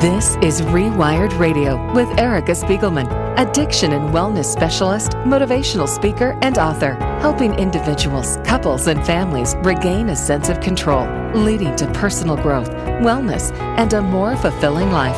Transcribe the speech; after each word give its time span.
This 0.00 0.36
is 0.42 0.60
Rewired 0.60 1.38
Radio 1.38 1.90
with 1.94 2.06
Erica 2.18 2.52
Spiegelman, 2.52 3.08
addiction 3.38 3.92
and 3.92 4.10
wellness 4.12 4.44
specialist, 4.44 5.12
motivational 5.24 5.88
speaker, 5.88 6.38
and 6.42 6.58
author, 6.58 6.96
helping 7.22 7.54
individuals, 7.54 8.36
couples, 8.44 8.88
and 8.88 9.02
families 9.06 9.54
regain 9.60 10.10
a 10.10 10.14
sense 10.14 10.50
of 10.50 10.60
control, 10.60 11.06
leading 11.32 11.74
to 11.76 11.90
personal 11.92 12.36
growth, 12.36 12.68
wellness, 13.00 13.50
and 13.78 13.94
a 13.94 14.02
more 14.02 14.36
fulfilling 14.36 14.90
life. 14.90 15.16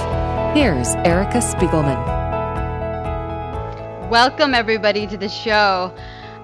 Here's 0.54 0.94
Erica 1.04 1.38
Spiegelman. 1.38 1.98
Welcome, 4.08 4.54
everybody, 4.54 5.08
to 5.08 5.16
the 5.16 5.28
show. 5.28 5.92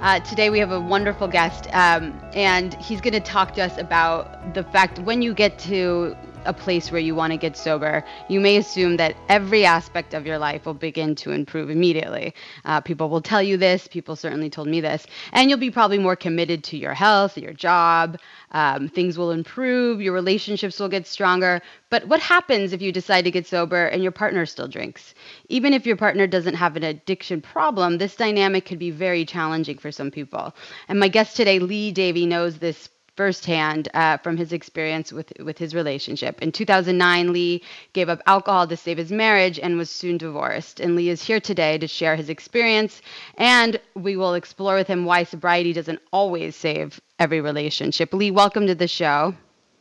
Uh, 0.00 0.18
today 0.18 0.50
we 0.50 0.58
have 0.58 0.72
a 0.72 0.80
wonderful 0.80 1.28
guest, 1.28 1.68
um, 1.72 2.20
and 2.32 2.74
he's 2.82 3.00
going 3.00 3.14
to 3.14 3.20
talk 3.20 3.54
to 3.54 3.62
us 3.62 3.78
about 3.78 4.54
the 4.54 4.64
fact 4.64 4.98
when 4.98 5.22
you 5.22 5.32
get 5.34 5.56
to 5.60 6.16
a 6.44 6.52
place 6.52 6.90
where 6.90 7.00
you 7.00 7.14
want 7.14 7.32
to 7.32 7.36
get 7.36 7.56
sober, 7.56 8.04
you 8.28 8.40
may 8.40 8.56
assume 8.56 8.96
that 8.96 9.16
every 9.28 9.64
aspect 9.64 10.14
of 10.14 10.26
your 10.26 10.38
life 10.38 10.66
will 10.66 10.74
begin 10.74 11.14
to 11.16 11.32
improve 11.32 11.70
immediately. 11.70 12.34
Uh, 12.64 12.80
people 12.80 13.08
will 13.08 13.20
tell 13.20 13.42
you 13.42 13.56
this, 13.56 13.88
people 13.88 14.16
certainly 14.16 14.50
told 14.50 14.68
me 14.68 14.80
this, 14.80 15.06
and 15.32 15.48
you'll 15.48 15.58
be 15.58 15.70
probably 15.70 15.98
more 15.98 16.16
committed 16.16 16.64
to 16.64 16.76
your 16.76 16.94
health, 16.94 17.36
your 17.38 17.52
job, 17.52 18.18
um, 18.52 18.88
things 18.88 19.18
will 19.18 19.30
improve, 19.30 20.00
your 20.00 20.12
relationships 20.12 20.78
will 20.78 20.88
get 20.88 21.06
stronger. 21.06 21.60
But 21.90 22.06
what 22.08 22.20
happens 22.20 22.72
if 22.72 22.82
you 22.82 22.92
decide 22.92 23.24
to 23.24 23.30
get 23.30 23.46
sober 23.46 23.86
and 23.86 24.02
your 24.02 24.12
partner 24.12 24.46
still 24.46 24.68
drinks? 24.68 25.14
Even 25.48 25.72
if 25.72 25.86
your 25.86 25.96
partner 25.96 26.26
doesn't 26.26 26.54
have 26.54 26.76
an 26.76 26.82
addiction 26.82 27.40
problem, 27.40 27.98
this 27.98 28.16
dynamic 28.16 28.64
could 28.64 28.78
be 28.78 28.90
very 28.90 29.24
challenging 29.24 29.78
for 29.78 29.92
some 29.92 30.10
people. 30.10 30.54
And 30.88 30.98
my 31.00 31.08
guest 31.08 31.36
today, 31.36 31.58
Lee 31.58 31.92
Davy, 31.92 32.26
knows 32.26 32.58
this 32.58 32.88
firsthand 33.16 33.88
uh, 33.94 34.16
from 34.18 34.36
his 34.36 34.52
experience 34.52 35.12
with, 35.12 35.32
with 35.40 35.58
his 35.58 35.74
relationship. 35.74 36.40
In 36.42 36.52
2009, 36.52 37.32
Lee 37.32 37.62
gave 37.92 38.08
up 38.08 38.20
alcohol 38.26 38.66
to 38.66 38.76
save 38.76 38.98
his 38.98 39.12
marriage 39.12 39.58
and 39.58 39.76
was 39.76 39.90
soon 39.90 40.18
divorced. 40.18 40.80
And 40.80 40.96
Lee 40.96 41.08
is 41.08 41.22
here 41.22 41.40
today 41.40 41.78
to 41.78 41.86
share 41.86 42.16
his 42.16 42.28
experience, 42.28 43.02
and 43.36 43.80
we 43.94 44.16
will 44.16 44.34
explore 44.34 44.74
with 44.76 44.88
him 44.88 45.04
why 45.04 45.24
sobriety 45.24 45.72
doesn't 45.72 46.00
always 46.12 46.56
save 46.56 47.00
every 47.18 47.40
relationship. 47.40 48.12
Lee, 48.12 48.30
welcome 48.30 48.66
to 48.66 48.74
the 48.74 48.88
show. 48.88 49.34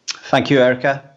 Thank 0.08 0.50
you, 0.50 0.60
Erica. 0.60 1.10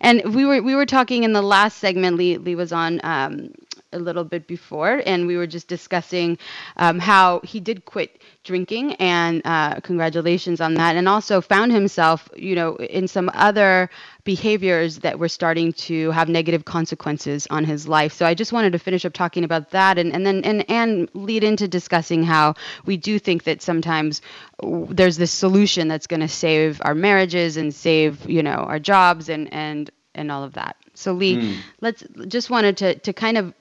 And 0.00 0.34
we 0.34 0.44
were 0.44 0.60
we 0.62 0.74
were 0.74 0.84
talking 0.84 1.24
in 1.24 1.32
the 1.32 1.42
last 1.42 1.78
segment. 1.78 2.18
Lee 2.18 2.36
Lee 2.36 2.54
was 2.54 2.72
on 2.72 3.00
um, 3.02 3.50
a 3.94 3.98
little 3.98 4.24
bit 4.24 4.46
before, 4.46 5.02
and 5.06 5.26
we 5.26 5.36
were 5.36 5.46
just 5.46 5.68
discussing 5.68 6.38
um, 6.76 6.98
how 6.98 7.40
he 7.44 7.60
did 7.60 7.84
quit 7.84 8.20
drinking, 8.42 8.94
and 8.94 9.40
uh, 9.44 9.80
congratulations 9.80 10.60
on 10.60 10.74
that, 10.74 10.96
and 10.96 11.08
also 11.08 11.40
found 11.40 11.72
himself, 11.72 12.28
you 12.36 12.54
know, 12.54 12.76
in 12.76 13.08
some 13.08 13.30
other 13.32 13.88
behaviors 14.24 14.98
that 14.98 15.18
were 15.18 15.28
starting 15.28 15.72
to 15.72 16.10
have 16.10 16.28
negative 16.28 16.64
consequences 16.64 17.46
on 17.50 17.64
his 17.64 17.86
life. 17.86 18.12
So 18.12 18.26
I 18.26 18.34
just 18.34 18.52
wanted 18.52 18.72
to 18.72 18.78
finish 18.78 19.04
up 19.04 19.12
talking 19.12 19.44
about 19.44 19.70
that, 19.70 19.98
and, 19.98 20.12
and 20.12 20.26
then 20.26 20.44
and 20.44 20.68
and 20.70 21.08
lead 21.14 21.44
into 21.44 21.68
discussing 21.68 22.24
how 22.24 22.54
we 22.84 22.96
do 22.96 23.18
think 23.18 23.44
that 23.44 23.62
sometimes 23.62 24.20
there's 24.62 25.16
this 25.16 25.30
solution 25.30 25.88
that's 25.88 26.06
going 26.06 26.20
to 26.20 26.28
save 26.28 26.80
our 26.84 26.94
marriages 26.94 27.56
and 27.56 27.74
save, 27.74 28.28
you 28.28 28.42
know, 28.42 28.50
our 28.50 28.78
jobs 28.78 29.28
and 29.28 29.52
and 29.52 29.90
and 30.14 30.30
all 30.30 30.44
of 30.44 30.54
that. 30.54 30.76
So 30.94 31.12
Lee, 31.12 31.36
mm. 31.36 31.56
let's 31.80 32.04
just 32.28 32.50
wanted 32.50 32.76
to 32.78 32.94
to 33.00 33.12
kind 33.12 33.36
of 33.36 33.54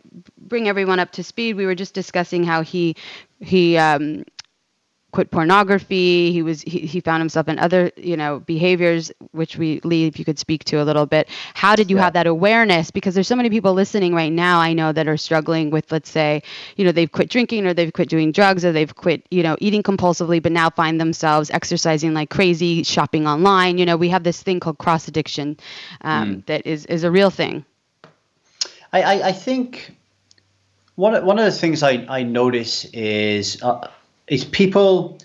bring 0.54 0.70
everyone 0.70 1.00
up 1.00 1.10
to 1.10 1.24
speed. 1.24 1.56
We 1.56 1.66
were 1.66 1.74
just 1.74 1.96
discussing 1.96 2.44
how 2.44 2.62
he 2.62 2.96
he 3.40 3.76
um, 3.76 4.24
quit 5.12 5.32
pornography. 5.32 6.32
He 6.32 6.44
was 6.44 6.62
he, 6.62 6.82
he 6.82 7.00
found 7.00 7.22
himself 7.22 7.48
in 7.48 7.58
other 7.58 7.90
you 7.98 8.16
know 8.16 8.40
behaviors, 8.42 9.12
which 9.32 9.58
we 9.58 9.80
Lee, 9.84 10.06
if 10.06 10.20
you 10.20 10.26
could 10.26 10.38
speak 10.38 10.64
to 10.66 10.80
a 10.80 10.84
little 10.84 11.08
bit. 11.08 11.28
How 11.56 11.76
did 11.76 11.90
you 11.90 11.96
yeah. 11.96 12.04
have 12.04 12.14
that 12.14 12.28
awareness? 12.28 12.92
Because 12.92 13.16
there's 13.16 13.28
so 13.28 13.36
many 13.36 13.50
people 13.50 13.74
listening 13.74 14.14
right 14.14 14.32
now. 14.32 14.60
I 14.60 14.74
know 14.74 14.92
that 14.92 15.08
are 15.08 15.18
struggling 15.18 15.72
with, 15.72 15.92
let's 15.92 16.12
say, 16.12 16.44
you 16.76 16.86
know, 16.86 16.92
they've 16.92 17.12
quit 17.12 17.32
drinking 17.32 17.66
or 17.66 17.74
they've 17.74 17.92
quit 17.92 18.10
doing 18.10 18.32
drugs 18.32 18.64
or 18.64 18.72
they've 18.72 18.94
quit 18.94 19.26
you 19.32 19.42
know 19.42 19.58
eating 19.60 19.82
compulsively, 19.82 20.40
but 20.40 20.52
now 20.52 20.70
find 20.70 21.02
themselves 21.02 21.50
exercising 21.50 22.14
like 22.14 22.30
crazy, 22.30 22.84
shopping 22.84 23.26
online. 23.26 23.80
You 23.80 23.88
know, 23.88 23.98
we 23.98 24.10
have 24.10 24.24
this 24.24 24.44
thing 24.44 24.60
called 24.60 24.78
cross 24.78 25.08
addiction 25.08 25.58
um, 26.02 26.36
mm. 26.36 26.46
that 26.46 26.68
is 26.68 26.86
is 26.86 27.04
a 27.04 27.10
real 27.10 27.32
thing. 27.32 27.66
I, 28.94 29.02
I, 29.02 29.28
I 29.30 29.32
think 29.32 29.96
one 30.96 31.26
one 31.26 31.40
of 31.40 31.46
the 31.46 31.52
things 31.52 31.84
I, 31.84 32.06
I 32.08 32.24
notice 32.24 32.86
is 32.86 33.62
uh, 33.62 33.88
is 34.28 34.46
people 34.46 35.18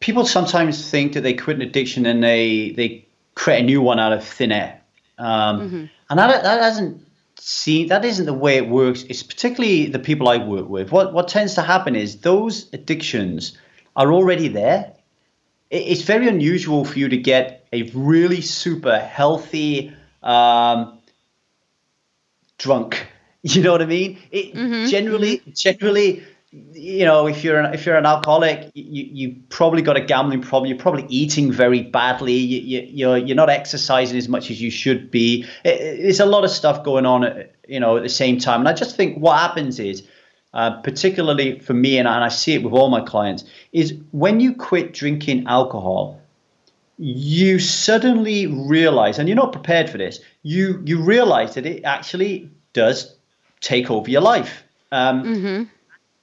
people 0.00 0.26
sometimes 0.26 0.90
think 0.90 1.14
that 1.14 1.22
they 1.22 1.34
quit 1.34 1.56
an 1.56 1.62
addiction 1.62 2.06
and 2.06 2.22
they 2.22 2.70
they 2.70 3.06
create 3.34 3.60
a 3.60 3.64
new 3.64 3.80
one 3.80 3.98
out 3.98 4.12
of 4.12 4.24
thin 4.24 4.52
air, 4.52 4.80
um, 5.18 5.60
mm-hmm. 5.60 5.84
and 6.10 6.18
that 6.18 6.42
that 6.42 6.58
doesn't 6.58 7.06
see 7.38 7.86
that 7.86 8.04
isn't 8.04 8.26
the 8.26 8.34
way 8.34 8.56
it 8.56 8.68
works. 8.68 9.04
It's 9.04 9.22
particularly 9.22 9.86
the 9.86 9.98
people 9.98 10.28
I 10.28 10.38
work 10.38 10.68
with. 10.68 10.92
What 10.92 11.14
what 11.14 11.28
tends 11.28 11.54
to 11.54 11.62
happen 11.62 11.96
is 11.96 12.18
those 12.18 12.72
addictions 12.72 13.56
are 13.96 14.12
already 14.12 14.48
there. 14.48 14.92
it's 15.70 16.02
very 16.02 16.28
unusual 16.28 16.84
for 16.84 16.98
you 16.98 17.08
to 17.08 17.16
get 17.16 17.66
a 17.72 17.82
really 17.94 18.42
super 18.42 18.98
healthy 18.98 19.92
um, 20.22 20.98
drunk 22.58 23.06
You 23.54 23.60
know 23.60 23.72
what 23.72 23.82
I 23.82 23.86
mean? 23.86 24.18
It 24.30 24.54
mm-hmm. 24.54 24.86
generally, 24.86 25.38
mm-hmm. 25.38 25.50
generally, 25.56 26.22
you 26.52 27.04
know, 27.04 27.26
if 27.26 27.42
you're 27.42 27.58
an, 27.58 27.74
if 27.74 27.84
you're 27.84 27.96
an 27.96 28.06
alcoholic, 28.06 28.70
you 28.74 29.04
you 29.04 29.36
probably 29.48 29.82
got 29.82 29.96
a 29.96 30.00
gambling 30.00 30.42
problem. 30.42 30.68
You're 30.68 30.78
probably 30.78 31.06
eating 31.08 31.50
very 31.50 31.82
badly. 31.82 32.34
You, 32.34 32.60
you 32.60 32.88
you're 32.88 33.16
you're 33.16 33.36
not 33.36 33.50
exercising 33.50 34.16
as 34.16 34.28
much 34.28 34.48
as 34.50 34.62
you 34.62 34.70
should 34.70 35.10
be. 35.10 35.44
It, 35.64 36.02
there's 36.02 36.20
a 36.20 36.26
lot 36.26 36.44
of 36.44 36.50
stuff 36.50 36.84
going 36.84 37.04
on, 37.04 37.24
at, 37.24 37.52
you 37.66 37.80
know, 37.80 37.96
at 37.96 38.04
the 38.04 38.08
same 38.08 38.38
time. 38.38 38.60
And 38.60 38.68
I 38.68 38.74
just 38.74 38.96
think 38.96 39.18
what 39.18 39.38
happens 39.38 39.78
is. 39.78 40.02
Uh, 40.54 40.82
particularly 40.82 41.58
for 41.60 41.72
me, 41.72 41.96
and, 41.96 42.06
and 42.06 42.22
I 42.22 42.28
see 42.28 42.52
it 42.52 42.62
with 42.62 42.74
all 42.74 42.90
my 42.90 43.00
clients, 43.00 43.42
is 43.72 43.94
when 44.10 44.38
you 44.38 44.54
quit 44.54 44.92
drinking 44.92 45.46
alcohol, 45.46 46.20
you 46.98 47.58
suddenly 47.58 48.46
realize, 48.46 49.18
and 49.18 49.30
you're 49.30 49.34
not 49.34 49.52
prepared 49.52 49.88
for 49.88 49.96
this, 49.96 50.20
you 50.42 50.82
you 50.84 51.02
realize 51.02 51.54
that 51.54 51.64
it 51.64 51.84
actually 51.84 52.50
does 52.74 53.16
take 53.62 53.90
over 53.90 54.10
your 54.10 54.20
life. 54.20 54.64
Um, 54.90 55.22
mm-hmm. 55.24 55.62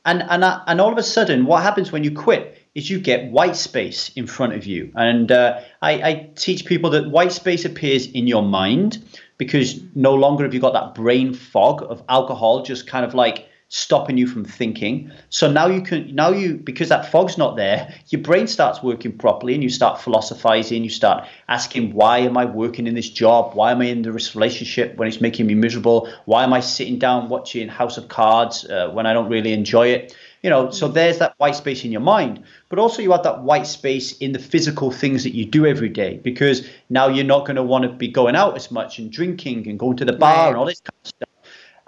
And 0.06 0.24
and 0.24 0.44
uh, 0.44 0.62
and 0.68 0.80
all 0.80 0.92
of 0.92 0.98
a 0.98 1.04
sudden, 1.04 1.46
what 1.46 1.64
happens 1.64 1.92
when 1.92 2.04
you 2.04 2.12
quit 2.12 2.56
is 2.76 2.90
you 2.90 3.00
get 3.00 3.32
white 3.32 3.56
space 3.56 4.10
in 4.16 4.28
front 4.28 4.54
of 4.54 4.66
you. 4.66 4.92
And 4.96 5.32
uh, 5.32 5.60
I, 5.82 5.92
I 5.92 6.30
teach 6.36 6.66
people 6.66 6.92
that 6.92 7.10
white 7.10 7.32
space 7.32 7.66
appears 7.66 8.06
in 8.08 8.28
your 8.28 8.44
mind 8.44 9.04
because 9.38 9.82
no 9.96 10.14
longer 10.14 10.44
have 10.44 10.54
you 10.54 10.60
got 10.60 10.74
that 10.74 10.94
brain 10.96 11.34
fog 11.34 11.84
of 11.90 12.04
alcohol 12.08 12.64
just 12.64 12.86
kind 12.86 13.06
of 13.06 13.14
like 13.14 13.49
stopping 13.70 14.18
you 14.18 14.26
from 14.26 14.44
thinking. 14.44 15.12
So 15.30 15.50
now 15.50 15.68
you 15.68 15.82
can 15.82 16.14
now 16.14 16.32
you 16.32 16.56
because 16.56 16.90
that 16.90 17.12
fog's 17.12 17.38
not 17.38 17.56
there, 17.56 17.94
your 18.08 18.22
brain 18.22 18.48
starts 18.48 18.84
working 18.84 19.18
properly 19.18 19.54
and 19.54 19.64
you 19.64 19.70
start 19.70 20.02
philosophizing, 20.02 20.84
you 20.84 20.90
start 20.90 21.28
asking 21.48 21.94
why 21.94 22.20
am 22.20 22.36
I 22.36 22.46
working 22.46 22.88
in 22.88 22.96
this 22.96 23.10
job? 23.10 23.54
Why 23.54 23.72
am 23.72 23.82
I 23.82 23.86
in 23.86 24.02
this 24.02 24.36
relationship 24.36 24.98
when 24.98 25.08
it's 25.08 25.22
making 25.22 25.46
me 25.46 25.54
miserable? 25.54 26.12
Why 26.26 26.44
am 26.44 26.52
I 26.52 26.60
sitting 26.60 26.98
down 26.98 27.30
watching 27.30 27.68
House 27.68 27.98
of 27.98 28.08
Cards 28.08 28.66
uh, 28.66 28.90
when 28.92 29.06
I 29.06 29.14
don't 29.14 29.30
really 29.30 29.54
enjoy 29.54 29.88
it? 29.88 30.16
You 30.42 30.50
know, 30.50 30.72
so 30.72 30.88
there's 30.88 31.20
that 31.20 31.34
white 31.38 31.56
space 31.56 31.84
in 31.84 31.92
your 31.92 32.02
mind, 32.02 32.44
but 32.70 32.80
also 32.80 33.02
you 33.02 33.12
have 33.12 33.24
that 33.24 33.44
white 33.44 33.68
space 33.68 34.18
in 34.20 34.32
the 34.32 34.40
physical 34.40 34.90
things 34.90 35.24
that 35.26 35.36
you 35.36 35.46
do 35.46 35.66
every 35.66 35.90
day 35.90 36.22
because 36.24 36.66
now 36.90 37.08
you're 37.08 37.26
not 37.26 37.46
going 37.46 37.58
to 37.58 37.64
want 37.64 37.84
to 37.84 37.90
be 37.90 38.08
going 38.08 38.38
out 38.38 38.56
as 38.56 38.72
much 38.72 39.00
and 39.00 39.12
drinking 39.12 39.68
and 39.68 39.78
going 39.78 39.98
to 39.98 40.06
the 40.06 40.14
bar 40.14 40.36
right. 40.36 40.48
and 40.48 40.58
all 40.58 40.66
this 40.66 40.80
kind 40.80 40.98
of 41.04 41.08
stuff. 41.08 41.30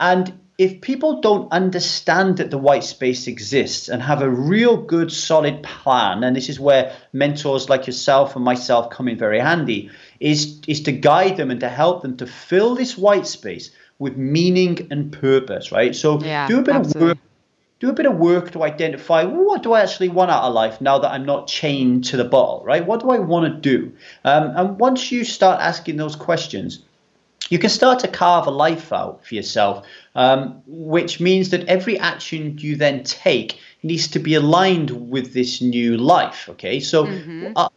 And 0.02 0.40
if 0.61 0.79
people 0.79 1.22
don't 1.22 1.51
understand 1.51 2.38
that 2.38 2.51
the 2.51 2.57
white 2.57 2.83
space 2.83 3.25
exists 3.25 3.89
and 3.89 3.99
have 3.99 4.22
a 4.22 4.29
real 4.29 4.77
good 4.77 5.11
solid 5.11 5.63
plan 5.63 6.23
and 6.23 6.35
this 6.35 6.49
is 6.49 6.59
where 6.59 6.95
mentors 7.13 7.67
like 7.67 7.88
yourself 7.88 8.35
and 8.35 8.45
myself 8.45 8.91
come 8.91 9.07
in 9.07 9.17
very 9.17 9.39
handy 9.39 9.89
is 10.19 10.61
is 10.67 10.81
to 10.83 10.91
guide 10.91 11.35
them 11.35 11.50
and 11.50 11.61
to 11.61 11.67
help 11.67 12.03
them 12.03 12.16
to 12.16 12.27
fill 12.27 12.75
this 12.75 12.95
white 12.95 13.25
space 13.25 13.71
with 13.97 14.15
meaning 14.18 14.88
and 14.91 15.12
purpose 15.12 15.71
right 15.71 15.95
so 15.95 16.21
yeah, 16.21 16.47
do 16.47 16.59
a 16.59 16.62
bit 16.62 16.75
absolutely. 16.75 17.12
of 17.12 17.18
work 17.18 17.18
do 17.80 17.89
a 17.89 17.94
bit 17.94 18.06
of 18.06 18.15
work 18.18 18.51
to 18.51 18.62
identify 18.62 19.24
what 19.24 19.63
do 19.63 19.74
I 19.74 19.81
actually 19.81 20.09
want 20.09 20.30
out 20.30 20.44
of 20.44 20.53
life 20.53 20.80
now 20.80 21.00
that 21.00 21.12
I'm 21.12 21.25
not 21.25 21.47
chained 21.47 22.03
to 22.09 22.18
the 22.18 22.24
bottle, 22.24 22.62
right? 22.63 22.86
What 22.86 23.00
do 23.00 23.09
I 23.09 23.18
want 23.18 23.51
to 23.51 23.59
do? 23.59 23.91
Um, 24.24 24.53
and 24.56 24.80
once 24.80 25.12
you 25.12 25.24
start 25.24 25.59
asking 25.59 25.97
those 25.97 26.15
questions, 26.15 26.83
you 27.51 27.59
can 27.59 27.69
start 27.69 28.00
to 28.00 28.07
carve 28.07 28.48
a 28.48 28.51
life 28.51 28.92
out 28.94 29.25
for 29.25 29.36
yourself, 29.36 29.86
um, 30.15 30.63
which 30.65 31.19
means 31.19 31.50
that 31.50 31.65
every 31.68 32.00
action 32.00 32.57
you 32.57 32.77
then 32.77 33.03
take 33.03 33.59
needs 33.83 34.07
to 34.07 34.19
be 34.19 34.36
aligned 34.36 34.89
with 35.12 35.33
this 35.33 35.62
new 35.62 35.98
life. 35.98 36.50
Okay, 36.50 36.80
so. 36.80 37.06
Mm-hmm. 37.06 37.53
Uh, 37.56 37.69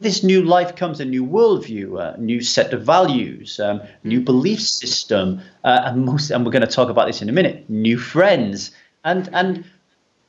this 0.00 0.24
new 0.24 0.42
life 0.42 0.74
comes 0.74 0.98
a 0.98 1.04
new 1.04 1.24
worldview, 1.24 1.96
a 2.00 2.18
new 2.20 2.40
set 2.40 2.72
of 2.72 2.82
values, 2.82 3.60
um, 3.60 3.80
new 4.02 4.18
mm-hmm. 4.18 4.24
belief 4.24 4.60
system, 4.60 5.40
uh, 5.62 5.82
and 5.84 6.04
most, 6.04 6.32
and 6.32 6.44
we're 6.44 6.50
going 6.50 6.66
to 6.66 6.66
talk 6.66 6.88
about 6.88 7.06
this 7.06 7.22
in 7.22 7.28
a 7.28 7.32
minute. 7.32 7.70
New 7.70 7.96
friends, 7.96 8.72
and 9.04 9.30
and 9.32 9.64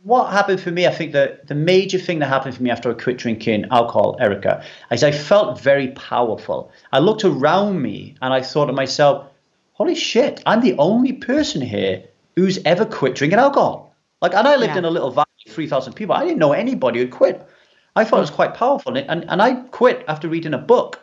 what 0.03 0.31
happened 0.33 0.59
for 0.59 0.69
me, 0.69 0.85
I 0.85 0.91
think 0.91 1.13
that 1.13 1.47
the 1.47 1.55
major 1.55 1.97
thing 1.97 2.19
that 2.19 2.27
happened 2.27 2.55
for 2.55 2.61
me 2.61 2.69
after 2.69 2.91
I 2.91 2.94
quit 2.94 3.17
drinking 3.17 3.65
alcohol, 3.71 4.17
Erica, 4.19 4.63
is 4.91 5.03
I 5.03 5.11
felt 5.11 5.61
very 5.61 5.89
powerful. 5.89 6.71
I 6.91 7.00
looked 7.00 7.23
around 7.23 7.81
me 7.81 8.15
and 8.21 8.33
I 8.33 8.41
thought 8.41 8.65
to 8.65 8.73
myself, 8.73 9.27
holy 9.71 9.95
shit, 9.95 10.44
I'm 10.45 10.61
the 10.61 10.75
only 10.77 11.13
person 11.13 11.61
here 11.61 12.03
who's 12.35 12.59
ever 12.65 12.85
quit 12.85 13.15
drinking 13.15 13.39
alcohol. 13.39 13.95
Like, 14.21 14.33
and 14.33 14.45
I 14.45 14.57
lived 14.57 14.73
yeah. 14.73 14.79
in 14.79 14.85
a 14.85 14.89
little 14.89 15.11
valley, 15.11 15.25
3,000 15.47 15.94
people. 15.94 16.15
I 16.15 16.23
didn't 16.23 16.39
know 16.39 16.51
anybody 16.51 17.00
who'd 17.00 17.11
quit. 17.11 17.47
I 17.95 18.03
thought 18.03 18.17
it 18.17 18.21
was 18.21 18.31
quite 18.31 18.55
powerful. 18.55 18.97
And, 18.97 19.29
and 19.29 19.41
I 19.41 19.53
quit 19.53 20.03
after 20.07 20.27
reading 20.27 20.53
a 20.53 20.57
book. 20.57 21.00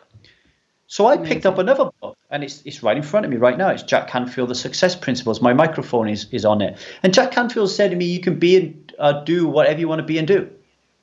So 0.91 1.07
I 1.07 1.15
picked 1.15 1.45
up 1.45 1.57
another 1.57 1.89
book, 2.01 2.17
and 2.29 2.43
it's, 2.43 2.61
it's 2.65 2.83
right 2.83 2.97
in 2.97 3.01
front 3.01 3.25
of 3.25 3.31
me 3.31 3.37
right 3.37 3.57
now. 3.57 3.69
It's 3.69 3.81
Jack 3.81 4.09
Canfield, 4.09 4.49
The 4.49 4.55
Success 4.55 4.93
Principles. 4.93 5.41
My 5.41 5.53
microphone 5.53 6.09
is, 6.09 6.27
is 6.33 6.43
on 6.43 6.61
it. 6.61 6.77
And 7.01 7.13
Jack 7.13 7.31
Canfield 7.31 7.71
said 7.71 7.91
to 7.91 7.95
me, 7.95 8.03
You 8.03 8.19
can 8.19 8.39
be 8.39 8.57
and 8.57 8.80
uh, 9.01 9.23
do 9.23 9.47
whatever 9.47 9.79
you 9.79 9.87
want 9.87 9.99
to 9.99 10.05
be 10.05 10.17
and 10.17 10.27
do. 10.27 10.49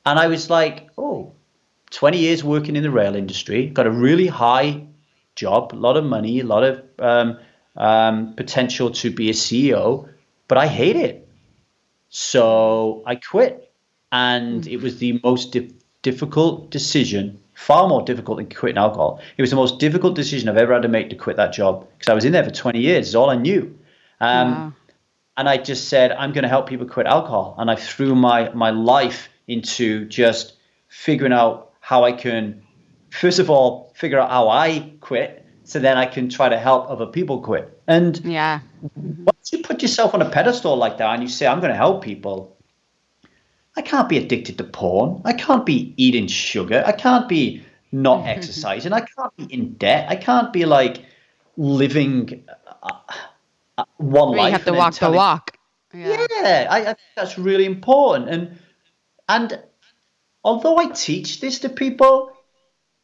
And 0.07 0.19
I 0.19 0.29
was 0.29 0.49
like, 0.49 0.89
Oh, 0.97 1.33
20 1.91 2.19
years 2.19 2.45
working 2.45 2.77
in 2.77 2.83
the 2.83 2.91
rail 2.91 3.15
industry, 3.17 3.67
got 3.69 3.87
a 3.87 3.91
really 3.91 4.27
high 4.27 4.87
job, 5.35 5.73
a 5.73 5.77
lot 5.77 5.97
of 5.97 6.05
money, 6.05 6.41
a 6.41 6.45
lot 6.45 6.65
of 6.65 6.83
um, 6.99 7.39
um, 7.77 8.35
potential 8.35 8.91
to 8.91 9.11
be 9.11 9.31
a 9.31 9.33
CEO, 9.33 10.09
but 10.49 10.59
I 10.59 10.67
hate 10.67 10.97
it. 10.97 11.29
So 12.09 13.03
I 13.07 13.17
quit. 13.17 13.65
And 14.11 14.67
it 14.67 14.79
was 14.79 14.99
the 14.99 15.21
most 15.23 15.53
di- 15.53 15.71
difficult 16.03 16.71
decision, 16.71 17.39
far 17.55 17.89
more 17.89 18.03
difficult 18.03 18.39
than 18.39 18.49
quitting 18.49 18.79
alcohol. 18.79 19.21
It 19.37 19.43
was 19.43 19.51
the 19.51 19.57
most 19.57 19.79
difficult 19.79 20.15
decision 20.15 20.49
I've 20.49 20.57
ever 20.57 20.73
had 20.73 20.83
to 20.83 20.89
make 20.89 21.11
to 21.11 21.17
quit 21.17 21.37
that 21.37 21.53
job 21.53 21.87
because 21.99 22.11
I 22.11 22.15
was 22.15 22.25
in 22.25 22.33
there 22.33 22.45
for 22.45 22.51
20 22.51 22.81
years. 22.81 23.09
It's 23.09 23.15
all 23.15 23.29
I 23.29 23.37
knew. 23.37 23.79
Um, 24.21 24.51
wow. 24.51 24.73
And 25.39 25.49
I 25.49 25.57
just 25.57 25.89
said, 25.89 26.11
I'm 26.11 26.33
going 26.33 26.43
to 26.43 26.49
help 26.49 26.69
people 26.69 26.87
quit 26.87 27.07
alcohol. 27.07 27.55
And 27.59 27.71
I 27.71 27.77
threw 27.77 28.17
my, 28.17 28.51
my 28.55 28.71
life 28.71 29.29
into 29.47 30.05
just 30.07 30.55
figuring 30.89 31.33
out 31.33 31.71
how 31.81 32.05
I 32.05 32.11
can, 32.11 32.63
first 33.11 33.39
of 33.39 33.49
all, 33.49 33.93
figure 33.95 34.19
out 34.19 34.31
how 34.31 34.49
I 34.49 34.93
quit 35.01 35.47
so 35.63 35.79
then 35.79 35.97
I 35.97 36.07
can 36.07 36.29
try 36.29 36.49
to 36.49 36.59
help 36.59 36.91
other 36.91 37.07
people 37.07 37.41
quit. 37.41 37.81
And 37.87 38.19
yeah, 38.25 38.61
once 38.97 39.53
you 39.53 39.63
put 39.63 39.81
yourself 39.81 40.13
on 40.13 40.23
a 40.23 40.29
pedestal 40.29 40.77
like 40.77 40.99
that 40.99 41.15
and 41.15 41.23
you 41.23 41.29
say, 41.29 41.47
I'm 41.47 41.61
going 41.61 41.71
to 41.71 41.77
help 41.77 42.03
people, 42.03 42.57
I 43.77 43.83
can't 43.83 44.09
be 44.09 44.19
addicted 44.19 44.59
to 44.59 44.65
porn. 44.65 45.23
I 45.25 45.35
can't 45.35 45.65
be 45.65 45.95
eating 45.97 46.27
sugar. 46.27 46.83
I 46.85 46.93
can't 46.93 47.29
be 47.29 47.63
not 47.93 48.27
exercising. 48.35 48.93
I 48.93 49.03
can't 49.03 49.37
be 49.37 49.45
in 49.45 49.75
debt. 49.75 50.11
I 50.11 50.17
can't 50.17 50.53
be 50.53 50.65
like 50.65 51.05
living 51.57 52.45
one 53.97 54.37
life. 54.37 54.47
You 54.47 54.53
have 54.53 54.65
to 54.65 54.73
walk 54.73 54.95
the 54.95 55.11
walk. 55.11 55.59
Yeah, 55.95 56.27
yeah 56.31 56.67
I, 56.71 56.81
I 56.81 56.85
think 56.85 56.99
that's 57.17 57.39
really 57.39 57.65
important. 57.65 58.29
And 58.29 58.59
and 59.29 59.63
although 60.45 60.77
I 60.79 60.91
teach 60.91 61.41
this 61.41 61.61
to 61.61 61.69
people, 61.69 62.31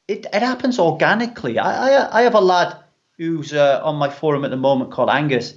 it, 0.08 0.26
it 0.32 0.42
happens 0.42 0.78
organically. 0.78 1.58
I, 1.58 1.88
I, 1.88 2.20
I 2.20 2.22
have 2.22 2.34
a 2.34 2.40
lad 2.40 2.76
who's 3.16 3.52
uh, 3.52 3.80
on 3.82 3.96
my 3.96 4.10
forum 4.10 4.44
at 4.44 4.50
the 4.50 4.56
moment 4.56 4.90
called 4.90 5.10
Angus. 5.10 5.54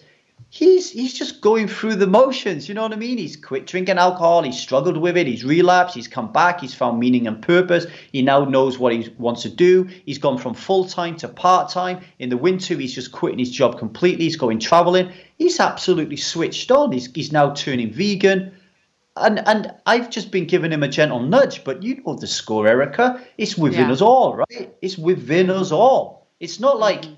He's 0.50 0.90
he's 0.90 1.14
just 1.14 1.42
going 1.42 1.68
through 1.68 1.96
the 1.96 2.08
motions. 2.08 2.70
You 2.70 2.76
know 2.76 2.84
what 2.84 2.94
I 2.94 2.96
mean? 2.96 3.18
He's 3.18 3.36
quit 3.36 3.68
drinking 3.68 3.98
alcohol. 3.98 4.44
He's 4.44 4.60
struggled 4.60 4.98
with 4.98 5.18
it. 5.18 5.28
He's 5.28 5.44
relapsed. 5.44 5.96
He's 5.96 6.08
come 6.08 6.32
back. 6.32 6.62
He's 6.62 6.74
found 6.74 7.00
meaning 7.00 7.28
and 7.28 7.42
purpose. 7.42 7.86
He 8.12 8.22
now 8.22 8.46
knows 8.46 8.80
what 8.80 8.94
he 8.94 9.14
wants 9.18 9.42
to 9.42 9.50
do. 9.50 9.90
He's 10.06 10.18
gone 10.18 10.38
from 10.38 10.54
full 10.54 10.86
time 10.86 11.18
to 11.18 11.28
part 11.28 11.70
time. 11.70 12.00
In 12.20 12.30
the 12.30 12.38
winter, 12.38 12.76
he's 12.76 12.96
just 12.96 13.12
quitting 13.12 13.40
his 13.40 13.52
job 13.52 13.78
completely. 13.78 14.24
He's 14.24 14.38
going 14.38 14.60
traveling. 14.60 15.12
He's 15.38 15.60
absolutely 15.60 16.18
switched 16.18 16.72
on. 16.72 16.94
He's 16.94 17.12
he's 17.14 17.32
now 17.32 17.54
turning 17.54 17.92
vegan 17.92 18.54
and 19.20 19.48
and 19.48 19.74
I've 19.86 20.10
just 20.10 20.32
been 20.32 20.46
giving 20.46 20.72
him 20.72 20.84
a 20.84 20.88
gentle 20.88 21.20
nudge, 21.20 21.64
but 21.64 21.84
you 21.84 22.02
know 22.06 22.16
the 22.16 22.28
score, 22.28 22.68
Erica. 22.68 23.22
It's 23.38 23.58
within 23.58 23.88
yeah. 23.88 23.94
us 23.94 24.02
all, 24.02 24.36
right? 24.36 24.76
It's 24.82 24.98
within 24.98 25.50
us 25.50 25.72
all. 25.72 26.28
It's 26.40 26.60
not 26.60 26.80
like 26.80 27.02
mm-hmm. 27.02 27.16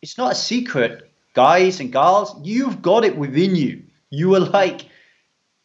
it's 0.00 0.18
not 0.18 0.32
a 0.32 0.34
secret, 0.34 1.11
guys 1.32 1.80
and 1.80 1.92
girls. 1.92 2.34
You've 2.42 2.82
got 2.82 3.04
it 3.04 3.16
within 3.16 3.54
you. 3.56 3.82
You 4.10 4.34
are 4.34 4.40
like 4.40 4.86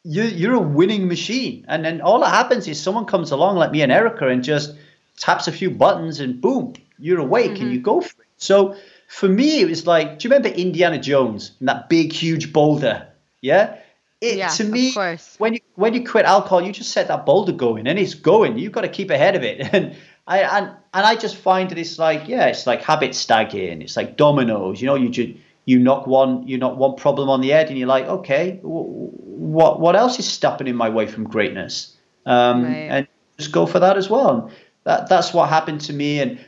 you 0.03 0.23
you're 0.23 0.55
a 0.55 0.59
winning 0.59 1.07
machine, 1.07 1.65
and 1.67 1.83
then 1.83 2.01
all 2.01 2.19
that 2.21 2.29
happens 2.29 2.67
is 2.67 2.81
someone 2.81 3.05
comes 3.05 3.31
along 3.31 3.57
like 3.57 3.71
me 3.71 3.81
and 3.81 3.91
Erica 3.91 4.27
and 4.27 4.43
just 4.43 4.75
taps 5.17 5.47
a 5.47 5.51
few 5.51 5.69
buttons, 5.69 6.19
and 6.19 6.41
boom, 6.41 6.73
you're 6.97 7.19
awake 7.19 7.51
mm-hmm. 7.51 7.63
and 7.63 7.73
you 7.73 7.79
go 7.79 8.01
for 8.01 8.21
it. 8.21 8.27
So 8.37 8.75
for 9.07 9.27
me, 9.27 9.61
it 9.61 9.69
was 9.69 9.87
like, 9.87 10.19
do 10.19 10.27
you 10.27 10.33
remember 10.33 10.49
Indiana 10.57 10.99
Jones 10.99 11.51
and 11.59 11.67
that 11.69 11.89
big, 11.89 12.11
huge 12.11 12.53
boulder? 12.53 13.07
Yeah 13.41 13.77
it 14.19 14.37
yeah, 14.37 14.47
to 14.47 14.63
me 14.63 14.93
when 15.37 15.53
you 15.53 15.59
when 15.75 15.93
you 15.93 16.03
quit 16.03 16.25
alcohol 16.25 16.61
you 16.61 16.71
just 16.71 16.91
set 16.91 17.07
that 17.07 17.25
boulder 17.25 17.51
going 17.51 17.87
and 17.87 17.99
it's 17.99 18.15
going 18.15 18.57
you've 18.57 18.71
got 18.71 18.81
to 18.81 18.89
keep 18.89 19.11
ahead 19.11 19.35
of 19.35 19.43
it 19.43 19.59
and 19.73 19.95
i 20.25 20.39
and 20.39 20.65
and 20.93 21.05
i 21.05 21.15
just 21.15 21.35
find 21.35 21.69
that 21.69 21.77
it's 21.77 21.99
like 21.99 22.27
yeah 22.27 22.47
it's 22.47 22.65
like 22.65 22.81
habit 22.81 23.13
stacking 23.13 23.81
it's 23.81 23.95
like 23.95 24.17
dominoes 24.17 24.81
you 24.81 24.87
know 24.87 24.95
you 24.95 25.09
just 25.09 25.37
you 25.67 25.77
knock 25.77 26.07
one 26.07 26.47
you 26.47 26.57
knock 26.57 26.75
one 26.77 26.95
problem 26.95 27.29
on 27.29 27.41
the 27.41 27.49
head 27.49 27.69
and 27.69 27.77
you're 27.77 27.87
like 27.87 28.05
okay 28.05 28.59
what 28.63 29.79
what 29.79 29.95
else 29.95 30.17
is 30.17 30.25
stopping 30.25 30.67
in 30.67 30.75
my 30.75 30.89
way 30.89 31.05
from 31.05 31.23
greatness 31.23 31.95
um, 32.25 32.63
right. 32.63 32.89
and 32.91 33.07
just 33.37 33.51
go 33.51 33.67
for 33.67 33.79
that 33.79 33.95
as 33.97 34.09
well 34.09 34.29
and 34.29 34.51
that 34.83 35.07
that's 35.07 35.33
what 35.33 35.47
happened 35.49 35.81
to 35.81 35.93
me 35.93 36.19
and 36.19 36.39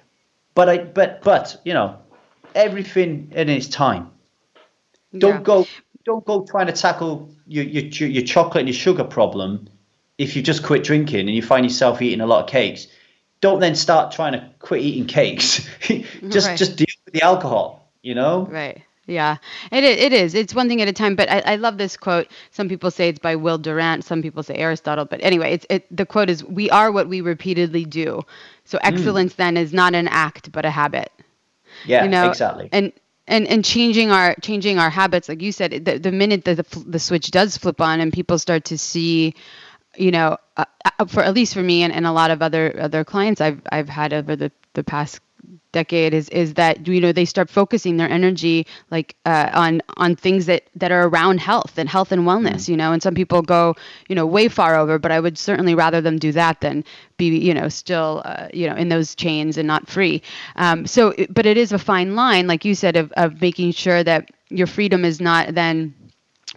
but 0.56 0.68
i 0.68 0.78
but 0.78 1.22
but 1.22 1.62
you 1.64 1.74
know 1.74 1.96
everything 2.56 3.32
in 3.36 3.48
its 3.48 3.68
time 3.68 4.10
don't 5.18 5.36
yeah. 5.36 5.42
go 5.42 5.68
don't 6.06 6.26
go 6.26 6.44
trying 6.44 6.66
to 6.66 6.74
tackle 6.74 7.30
your, 7.46 7.64
your 7.64 8.10
your 8.10 8.24
chocolate 8.24 8.62
and 8.62 8.70
your 8.70 8.76
sugar 8.76 9.04
problem 9.04 9.70
if 10.20 10.36
you 10.36 10.42
just 10.44 10.62
quit 10.64 10.84
drinking 10.84 11.22
and 11.22 11.32
you 11.36 11.42
find 11.42 11.66
yourself 11.66 12.02
eating 12.02 12.22
a 12.22 12.28
lot 12.28 12.44
of 12.44 12.50
cakes. 12.50 12.88
Don't 13.42 13.62
then 13.62 13.74
start 13.74 14.12
trying 14.12 14.34
to 14.34 14.52
quit 14.60 14.82
eating 14.82 15.08
cakes. 15.08 15.68
just 16.30 16.48
right. 16.48 16.58
just 16.58 16.76
deal 16.76 16.88
with 17.06 17.14
the 17.14 17.24
alcohol. 17.24 17.90
You 18.04 18.16
know. 18.16 18.46
Right. 18.46 18.84
Yeah, 19.10 19.38
it 19.72 19.84
it 19.84 20.14
is. 20.14 20.36
It's 20.36 20.54
one 20.54 20.68
thing 20.68 20.82
at 20.82 20.88
a 20.88 20.94
time. 20.94 21.16
But 21.16 21.30
I, 21.30 21.40
I 21.40 21.56
love 21.56 21.78
this 21.78 21.98
quote. 21.98 22.28
Some 22.52 22.70
people 22.70 22.92
say 22.92 23.10
it's 23.10 23.20
by 23.20 23.36
Will 23.36 23.58
Durant. 23.58 24.06
Some 24.06 24.22
people 24.22 24.44
say 24.44 24.56
Aristotle. 24.56 25.06
But 25.06 25.20
anyway, 25.24 25.54
it's 25.54 25.66
it. 25.70 25.86
The 25.96 26.06
quote 26.06 26.30
is, 26.30 26.44
"We 26.44 26.70
are 26.70 26.92
what 26.92 27.10
we 27.10 27.22
repeatedly 27.22 27.86
do." 27.86 28.22
So 28.66 28.78
hmm. 28.78 28.94
excellence 28.94 29.34
mm. 29.34 29.38
then 29.38 29.58
is 29.58 29.74
not 29.74 29.96
an 29.96 30.08
act, 30.08 30.52
but 30.52 30.64
a 30.64 30.70
habit. 30.70 31.12
Yeah, 31.86 32.04
you 32.04 32.10
know? 32.10 32.30
exactly. 32.30 32.70
And 32.72 32.94
and 33.28 33.48
and 33.48 33.66
changing 33.66 34.12
our 34.12 34.36
changing 34.42 34.80
our 34.80 34.90
habits 34.90 35.30
like 35.30 35.42
you 35.42 35.52
said 35.52 35.86
the, 35.86 36.00
the 36.00 36.12
minute 36.12 36.46
that 36.46 36.58
the, 36.58 36.80
the 36.80 37.00
switch 37.00 37.32
does 37.32 37.56
flip 37.58 37.80
on 37.80 38.02
and 38.02 38.12
people 38.12 38.40
start 38.40 38.66
to 38.66 38.78
see 38.78 39.36
you 39.96 40.12
know 40.12 40.36
uh, 40.58 40.66
uh, 41.00 41.06
for 41.06 41.24
at 41.24 41.34
least 41.34 41.54
for 41.54 41.62
me 41.62 41.84
and, 41.84 41.94
and 41.94 42.08
a 42.08 42.12
lot 42.12 42.32
of 42.32 42.42
other 42.42 42.76
other 42.82 43.04
clients 43.04 43.40
i've 43.40 43.62
i've 43.72 43.88
had 43.88 44.14
over 44.14 44.36
the 44.36 44.52
the 44.74 44.84
past 44.84 45.22
decade 45.72 46.14
is 46.14 46.30
is 46.30 46.56
that 46.56 46.88
you 46.88 47.00
know 47.00 47.12
they 47.12 47.26
start 47.26 47.50
focusing 47.50 47.98
their 47.98 48.10
energy 48.10 48.66
like 48.90 49.16
uh, 49.26 49.50
on 49.54 49.82
on 49.98 50.16
things 50.16 50.48
that 50.48 50.64
that 50.76 50.92
are 50.92 51.08
around 51.08 51.40
health 51.40 51.78
and 51.78 51.88
health 51.88 52.12
and 52.12 52.24
wellness 52.24 52.64
mm-hmm. 52.64 52.72
you 52.72 52.78
know 52.78 52.92
and 52.92 53.04
some 53.04 53.14
people 53.14 53.42
go 53.42 53.76
you 54.08 54.16
know 54.16 54.26
way 54.26 54.48
far 54.48 54.76
over 54.76 54.98
but 54.98 55.12
i 55.12 55.20
would 55.20 55.38
certainly 55.38 55.76
rather 55.76 56.02
them 56.02 56.18
do 56.18 56.32
that 56.32 56.60
than 56.62 56.84
be 57.18 57.38
you 57.38 57.54
know 57.54 57.70
still 57.70 58.24
uh, 58.26 58.48
you 58.52 58.68
know 58.68 58.76
in 58.76 58.90
those 58.90 59.14
chains 59.14 59.58
and 59.58 59.68
not 59.68 59.88
free 59.88 60.22
um, 60.56 60.88
so 60.88 61.14
but 61.30 61.46
it 61.46 61.58
is 61.58 61.72
a 61.72 61.80
fine 61.80 62.16
line 62.16 62.48
like 62.48 62.66
you 62.66 62.74
said 62.74 62.96
of, 62.96 63.12
of 63.12 63.40
making 63.40 63.72
sure 63.72 64.04
that 64.04 64.32
your 64.50 64.68
freedom 64.68 65.06
is 65.06 65.22
not 65.22 65.54
then 65.54 65.94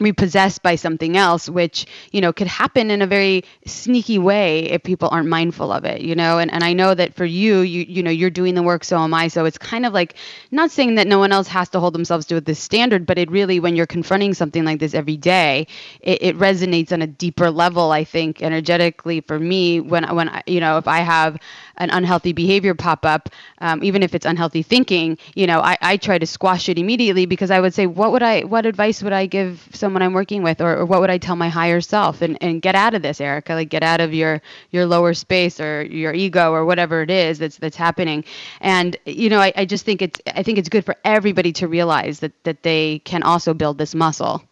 repossessed 0.01 0.63
by 0.63 0.75
something 0.75 1.17
else 1.17 1.49
which 1.49 1.87
you 2.13 2.21
know 2.21 2.33
could 2.33 2.47
happen 2.47 2.91
in 2.91 3.03
a 3.03 3.07
very 3.07 3.45
sneaky 3.67 4.19
way 4.19 4.65
if 4.71 4.83
people 4.83 5.09
aren't 5.13 5.29
mindful 5.29 5.73
of 5.73 5.85
it 5.85 6.01
you 6.01 6.15
know? 6.15 6.39
And, 6.39 6.53
and 6.53 6.65
i 6.65 6.73
know 6.73 6.95
that 6.95 7.15
for 7.15 7.25
you 7.25 7.61
you 7.61 7.85
you 7.89 8.03
know 8.03 8.11
you're 8.11 8.31
doing 8.31 8.55
the 8.55 8.63
work 8.63 8.85
so 8.85 8.99
am 8.99 9.15
i. 9.15 9.29
So 9.29 9.45
it's 9.45 9.59
kind 9.59 9.87
of 9.87 9.93
like 9.93 10.15
not 10.51 10.71
saying 10.71 10.97
that 10.97 11.07
no 11.07 11.19
one 11.19 11.33
else 11.33 11.49
has 11.49 11.69
to 11.71 11.81
hold 11.81 11.95
themselves 11.95 12.27
to 12.27 12.41
this 12.41 12.59
standard 12.59 13.07
but 13.07 13.19
it 13.19 13.31
really 13.31 13.61
when 13.61 13.77
you're 13.77 13.87
confronting 13.87 14.35
something 14.35 14.65
like 14.65 14.79
this 14.79 14.95
every 14.95 15.17
day 15.17 15.67
it, 16.01 16.23
it 16.23 16.39
resonates 16.39 16.93
on 16.93 17.03
a 17.03 17.07
deeper 17.07 17.51
level 17.51 17.91
i 17.93 18.05
think 18.05 18.43
energetically 18.43 19.21
for 19.21 19.39
me 19.39 19.81
when 19.81 20.05
when 20.15 20.43
you 20.47 20.61
know 20.61 20.79
if 20.79 20.89
i 20.89 20.99
have 20.99 21.39
an 21.77 21.91
unhealthy 21.91 22.33
behavior 22.33 22.75
pop 22.75 23.05
up, 23.05 23.29
um, 23.59 23.83
even 23.83 24.03
if 24.03 24.15
it's 24.15 24.27
unhealthy 24.27 24.63
thinking, 24.63 25.19
you 25.35 25.47
know, 25.47 25.61
I, 25.61 25.77
I 25.81 25.97
try 25.97 26.19
to 26.19 26.27
squash 26.27 26.69
it 26.69 26.79
immediately 26.79 27.27
because 27.27 27.51
I 27.51 27.61
would 27.61 27.75
say, 27.75 27.87
what 27.87 28.13
would 28.13 28.23
I, 28.23 28.43
what 28.43 28.67
advice 28.67 29.03
would 29.03 29.13
I 29.13 29.27
give 29.27 29.69
someone 29.83 30.01
I'm 30.01 30.13
working 30.13 30.43
with, 30.43 30.61
or, 30.61 30.77
or 30.79 30.87
what 30.87 31.01
would 31.01 31.11
I 31.11 31.19
tell 31.19 31.35
my 31.35 31.49
higher 31.49 31.81
self, 31.81 32.23
and, 32.23 32.39
and 32.41 32.63
get 32.63 32.77
out 32.77 32.95
of 32.95 33.03
this, 33.03 33.21
Erica, 33.21 33.55
like 33.55 33.69
get 33.69 33.83
out 33.83 34.01
of 34.01 34.15
your 34.15 34.41
your 34.71 34.87
lower 34.87 35.13
space 35.13 35.61
or 35.61 35.83
your 35.83 36.15
ego 36.15 36.53
or 36.53 36.65
whatever 36.65 37.03
it 37.03 37.11
is 37.11 37.39
that's 37.41 37.59
that's 37.59 37.77
happening, 37.77 38.25
and 38.61 38.97
you 39.05 39.29
know, 39.29 39.41
I, 39.41 39.53
I 39.57 39.65
just 39.65 39.85
think 39.85 40.01
it's 40.01 40.21
I 40.35 40.43
think 40.43 40.59
it's 40.59 40.69
good 40.69 40.85
for 40.85 40.97
everybody 41.05 41.53
to 41.55 41.67
realize 41.67 42.21
that 42.21 42.33
that 42.45 42.63
they 42.63 43.01
can 43.01 43.25
also 43.25 43.53
build 43.53 43.79
this 43.79 43.95
muscle. 43.95 44.43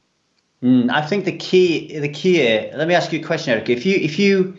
Mm, 0.62 0.90
I 0.90 1.06
think 1.06 1.24
the 1.24 1.36
key, 1.36 1.98
the 1.98 2.08
key. 2.08 2.34
here. 2.34 2.72
Let 2.74 2.86
me 2.86 2.94
ask 2.94 3.12
you 3.12 3.20
a 3.20 3.22
question, 3.22 3.54
Erica. 3.54 3.72
If 3.72 3.86
you, 3.86 3.96
if 3.96 4.18
you, 4.18 4.56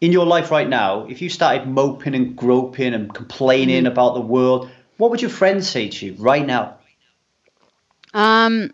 in 0.00 0.12
your 0.12 0.26
life 0.26 0.50
right 0.50 0.68
now, 0.68 1.06
if 1.06 1.20
you 1.20 1.28
started 1.28 1.66
moping 1.66 2.14
and 2.14 2.36
groping 2.36 2.94
and 2.94 3.12
complaining 3.12 3.84
mm 3.84 3.90
about 3.90 4.14
the 4.14 4.20
world, 4.20 4.70
what 4.98 5.10
would 5.10 5.20
your 5.20 5.30
friends 5.30 5.68
say 5.68 5.88
to 5.88 6.06
you 6.06 6.14
right 6.18 6.46
now? 6.46 6.76
Um, 8.14 8.72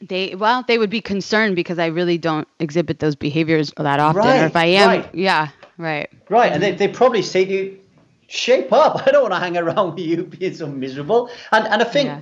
they 0.00 0.34
well, 0.34 0.64
they 0.66 0.78
would 0.78 0.90
be 0.90 1.00
concerned 1.00 1.56
because 1.56 1.78
I 1.78 1.86
really 1.86 2.18
don't 2.18 2.48
exhibit 2.58 2.98
those 2.98 3.14
behaviors 3.14 3.72
that 3.76 4.00
often. 4.00 4.20
Right, 4.20 4.42
or 4.42 4.46
if 4.46 4.56
I 4.56 4.66
am, 4.66 4.88
right. 4.88 5.14
yeah, 5.14 5.48
right. 5.78 6.10
Right, 6.28 6.52
and 6.52 6.62
they 6.62 6.72
they 6.72 6.88
probably 6.88 7.22
say 7.22 7.44
to 7.44 7.52
you, 7.52 7.80
"Shape 8.26 8.72
up! 8.72 9.02
I 9.06 9.10
don't 9.10 9.22
want 9.22 9.34
to 9.34 9.40
hang 9.40 9.56
around 9.56 9.94
with 9.94 10.04
you 10.04 10.24
being 10.24 10.54
so 10.54 10.66
miserable." 10.66 11.30
And 11.52 11.66
and 11.66 11.82
I 11.82 11.84
think. 11.84 12.08
Yeah. 12.08 12.20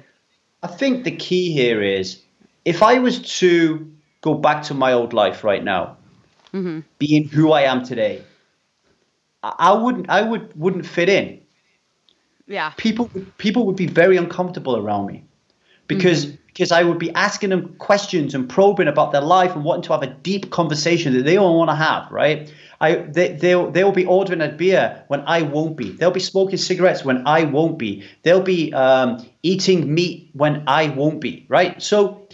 I 0.62 0.68
think 0.68 1.04
the 1.04 1.10
key 1.10 1.52
here 1.52 1.82
is 1.82 2.22
if 2.64 2.82
I 2.82 2.98
was 2.98 3.20
to 3.38 3.90
go 4.20 4.34
back 4.34 4.62
to 4.64 4.74
my 4.74 4.92
old 4.92 5.12
life 5.12 5.42
right 5.42 5.62
now, 5.62 5.96
mm-hmm. 6.54 6.80
being 6.98 7.28
who 7.28 7.52
I 7.52 7.62
am 7.62 7.84
today, 7.84 8.22
I 9.42 9.72
wouldn't 9.72 10.08
I 10.08 10.22
would 10.22 10.54
wouldn't 10.56 10.86
fit 10.86 11.08
in. 11.08 11.40
Yeah. 12.46 12.72
People 12.76 13.10
people 13.38 13.66
would 13.66 13.76
be 13.76 13.86
very 13.86 14.16
uncomfortable 14.16 14.76
around 14.76 15.06
me 15.06 15.24
because 15.88 16.26
mm-hmm. 16.26 16.36
Because 16.52 16.70
I 16.70 16.82
would 16.82 16.98
be 16.98 17.12
asking 17.14 17.50
them 17.50 17.74
questions 17.76 18.34
and 18.34 18.48
probing 18.48 18.88
about 18.88 19.12
their 19.12 19.22
life 19.22 19.54
and 19.54 19.64
wanting 19.64 19.84
to 19.84 19.92
have 19.92 20.02
a 20.02 20.08
deep 20.08 20.50
conversation 20.50 21.14
that 21.14 21.22
they 21.22 21.34
don't 21.34 21.56
want 21.56 21.70
to 21.70 21.76
have, 21.76 22.10
right? 22.10 22.52
I 22.80 22.96
they 22.96 23.34
they'll 23.34 23.70
they'll 23.70 23.92
be 23.92 24.04
ordering 24.04 24.42
a 24.42 24.48
beer 24.48 25.04
when 25.08 25.20
I 25.20 25.42
won't 25.42 25.76
be. 25.76 25.90
They'll 25.90 26.10
be 26.10 26.20
smoking 26.20 26.58
cigarettes 26.58 27.04
when 27.04 27.26
I 27.26 27.44
won't 27.44 27.78
be. 27.78 28.04
They'll 28.22 28.42
be 28.42 28.72
um, 28.72 29.24
eating 29.42 29.94
meat 29.94 30.30
when 30.32 30.64
I 30.66 30.88
won't 30.88 31.20
be, 31.20 31.46
right? 31.48 31.80
So 31.80 32.28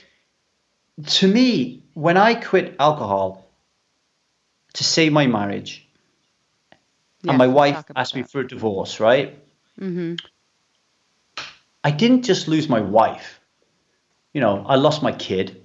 to 1.06 1.28
me, 1.28 1.84
when 1.94 2.16
I 2.16 2.34
quit 2.34 2.76
alcohol 2.80 3.46
to 4.72 4.84
save 4.84 5.12
my 5.12 5.26
marriage, 5.26 5.86
yeah, 7.22 7.30
and 7.30 7.38
my 7.38 7.46
wife 7.46 7.84
asked 7.94 8.14
that. 8.14 8.18
me 8.18 8.24
for 8.24 8.40
a 8.40 8.48
divorce, 8.48 9.00
right? 9.00 9.38
Mm-hmm. 9.78 10.14
I 11.84 11.90
didn't 11.90 12.22
just 12.22 12.48
lose 12.48 12.68
my 12.68 12.80
wife. 12.80 13.37
You 14.32 14.40
know, 14.40 14.64
I 14.66 14.76
lost 14.76 15.02
my 15.02 15.12
kid. 15.12 15.62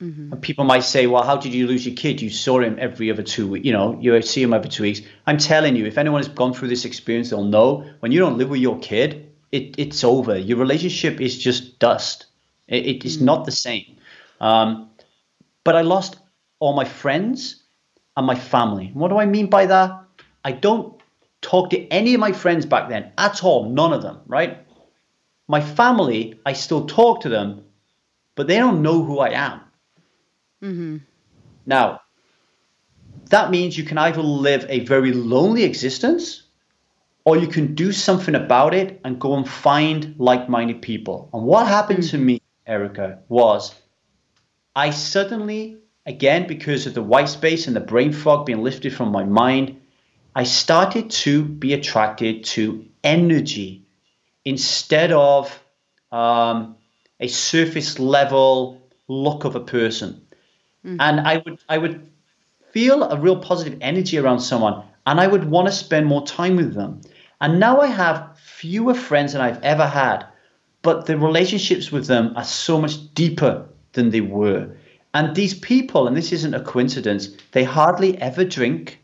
Mm-hmm. 0.00 0.32
And 0.32 0.42
people 0.42 0.64
might 0.64 0.84
say, 0.84 1.06
well, 1.06 1.22
how 1.22 1.36
did 1.36 1.54
you 1.54 1.66
lose 1.66 1.86
your 1.86 1.94
kid? 1.94 2.20
You 2.20 2.30
saw 2.30 2.60
him 2.60 2.76
every 2.80 3.10
other 3.10 3.22
two 3.22 3.46
weeks. 3.48 3.64
You 3.64 3.72
know, 3.72 3.98
you 4.00 4.20
see 4.22 4.42
him 4.42 4.52
every 4.52 4.68
two 4.68 4.82
weeks. 4.82 5.02
I'm 5.26 5.38
telling 5.38 5.76
you, 5.76 5.86
if 5.86 5.96
anyone 5.96 6.20
has 6.20 6.28
gone 6.28 6.54
through 6.54 6.68
this 6.68 6.84
experience, 6.84 7.30
they'll 7.30 7.44
know 7.44 7.88
when 8.00 8.10
you 8.10 8.18
don't 8.18 8.36
live 8.38 8.48
with 8.48 8.60
your 8.60 8.78
kid, 8.80 9.32
it, 9.52 9.76
it's 9.78 10.02
over. 10.02 10.36
Your 10.36 10.58
relationship 10.58 11.20
is 11.20 11.38
just 11.38 11.78
dust. 11.78 12.26
It, 12.66 12.86
it 12.86 13.04
is 13.04 13.16
mm-hmm. 13.16 13.26
not 13.26 13.44
the 13.44 13.52
same. 13.52 13.96
Um, 14.40 14.90
but 15.62 15.76
I 15.76 15.82
lost 15.82 16.16
all 16.58 16.74
my 16.74 16.84
friends 16.84 17.62
and 18.16 18.26
my 18.26 18.34
family. 18.34 18.90
What 18.94 19.08
do 19.08 19.18
I 19.18 19.26
mean 19.26 19.48
by 19.48 19.66
that? 19.66 20.04
I 20.44 20.52
don't 20.52 21.00
talk 21.40 21.70
to 21.70 21.88
any 21.88 22.14
of 22.14 22.20
my 22.20 22.32
friends 22.32 22.66
back 22.66 22.88
then 22.88 23.12
at 23.18 23.44
all, 23.44 23.68
none 23.68 23.92
of 23.92 24.02
them, 24.02 24.20
right? 24.26 24.66
My 25.48 25.60
family, 25.60 26.40
I 26.46 26.52
still 26.54 26.86
talk 26.86 27.20
to 27.22 27.28
them, 27.28 27.64
but 28.34 28.46
they 28.46 28.56
don't 28.56 28.82
know 28.82 29.02
who 29.02 29.18
I 29.18 29.30
am. 29.30 29.60
Mm-hmm. 30.62 30.96
Now, 31.66 32.00
that 33.30 33.50
means 33.50 33.76
you 33.76 33.84
can 33.84 33.98
either 33.98 34.22
live 34.22 34.66
a 34.68 34.80
very 34.80 35.12
lonely 35.12 35.64
existence 35.64 36.42
or 37.24 37.36
you 37.36 37.46
can 37.46 37.74
do 37.74 37.92
something 37.92 38.34
about 38.34 38.74
it 38.74 39.00
and 39.04 39.20
go 39.20 39.34
and 39.36 39.48
find 39.48 40.14
like 40.18 40.48
minded 40.48 40.82
people. 40.82 41.30
And 41.32 41.44
what 41.44 41.66
happened 41.66 42.00
mm-hmm. 42.00 42.16
to 42.16 42.22
me, 42.22 42.42
Erica, 42.66 43.20
was 43.28 43.74
I 44.74 44.90
suddenly, 44.90 45.78
again, 46.06 46.46
because 46.46 46.86
of 46.86 46.94
the 46.94 47.02
white 47.02 47.28
space 47.28 47.66
and 47.66 47.76
the 47.76 47.80
brain 47.80 48.12
fog 48.12 48.46
being 48.46 48.62
lifted 48.62 48.94
from 48.94 49.12
my 49.12 49.24
mind, 49.24 49.80
I 50.34 50.44
started 50.44 51.10
to 51.10 51.44
be 51.44 51.74
attracted 51.74 52.44
to 52.44 52.86
energy 53.04 53.86
instead 54.44 55.12
of 55.12 55.62
um, 56.10 56.76
a 57.22 57.28
surface 57.28 57.98
level 57.98 58.82
look 59.08 59.44
of 59.44 59.56
a 59.56 59.60
person. 59.60 60.20
Mm-hmm. 60.84 61.00
And 61.00 61.20
I 61.20 61.42
would 61.44 61.58
I 61.68 61.78
would 61.78 62.10
feel 62.72 63.04
a 63.04 63.18
real 63.18 63.36
positive 63.36 63.78
energy 63.80 64.18
around 64.18 64.40
someone 64.40 64.82
and 65.06 65.20
I 65.20 65.26
would 65.26 65.44
want 65.44 65.68
to 65.68 65.72
spend 65.72 66.06
more 66.06 66.26
time 66.26 66.56
with 66.56 66.74
them. 66.74 67.00
And 67.40 67.58
now 67.58 67.80
I 67.80 67.86
have 67.86 68.38
fewer 68.38 68.94
friends 68.94 69.32
than 69.32 69.42
I've 69.42 69.62
ever 69.62 69.86
had, 69.86 70.24
but 70.82 71.06
the 71.06 71.18
relationships 71.18 71.90
with 71.90 72.06
them 72.06 72.32
are 72.36 72.44
so 72.44 72.80
much 72.80 73.14
deeper 73.14 73.66
than 73.92 74.10
they 74.10 74.20
were. 74.20 74.76
And 75.14 75.34
these 75.36 75.54
people, 75.54 76.06
and 76.06 76.16
this 76.16 76.32
isn't 76.32 76.54
a 76.54 76.60
coincidence, 76.60 77.28
they 77.52 77.64
hardly 77.64 78.16
ever 78.18 78.44
drink, 78.44 79.00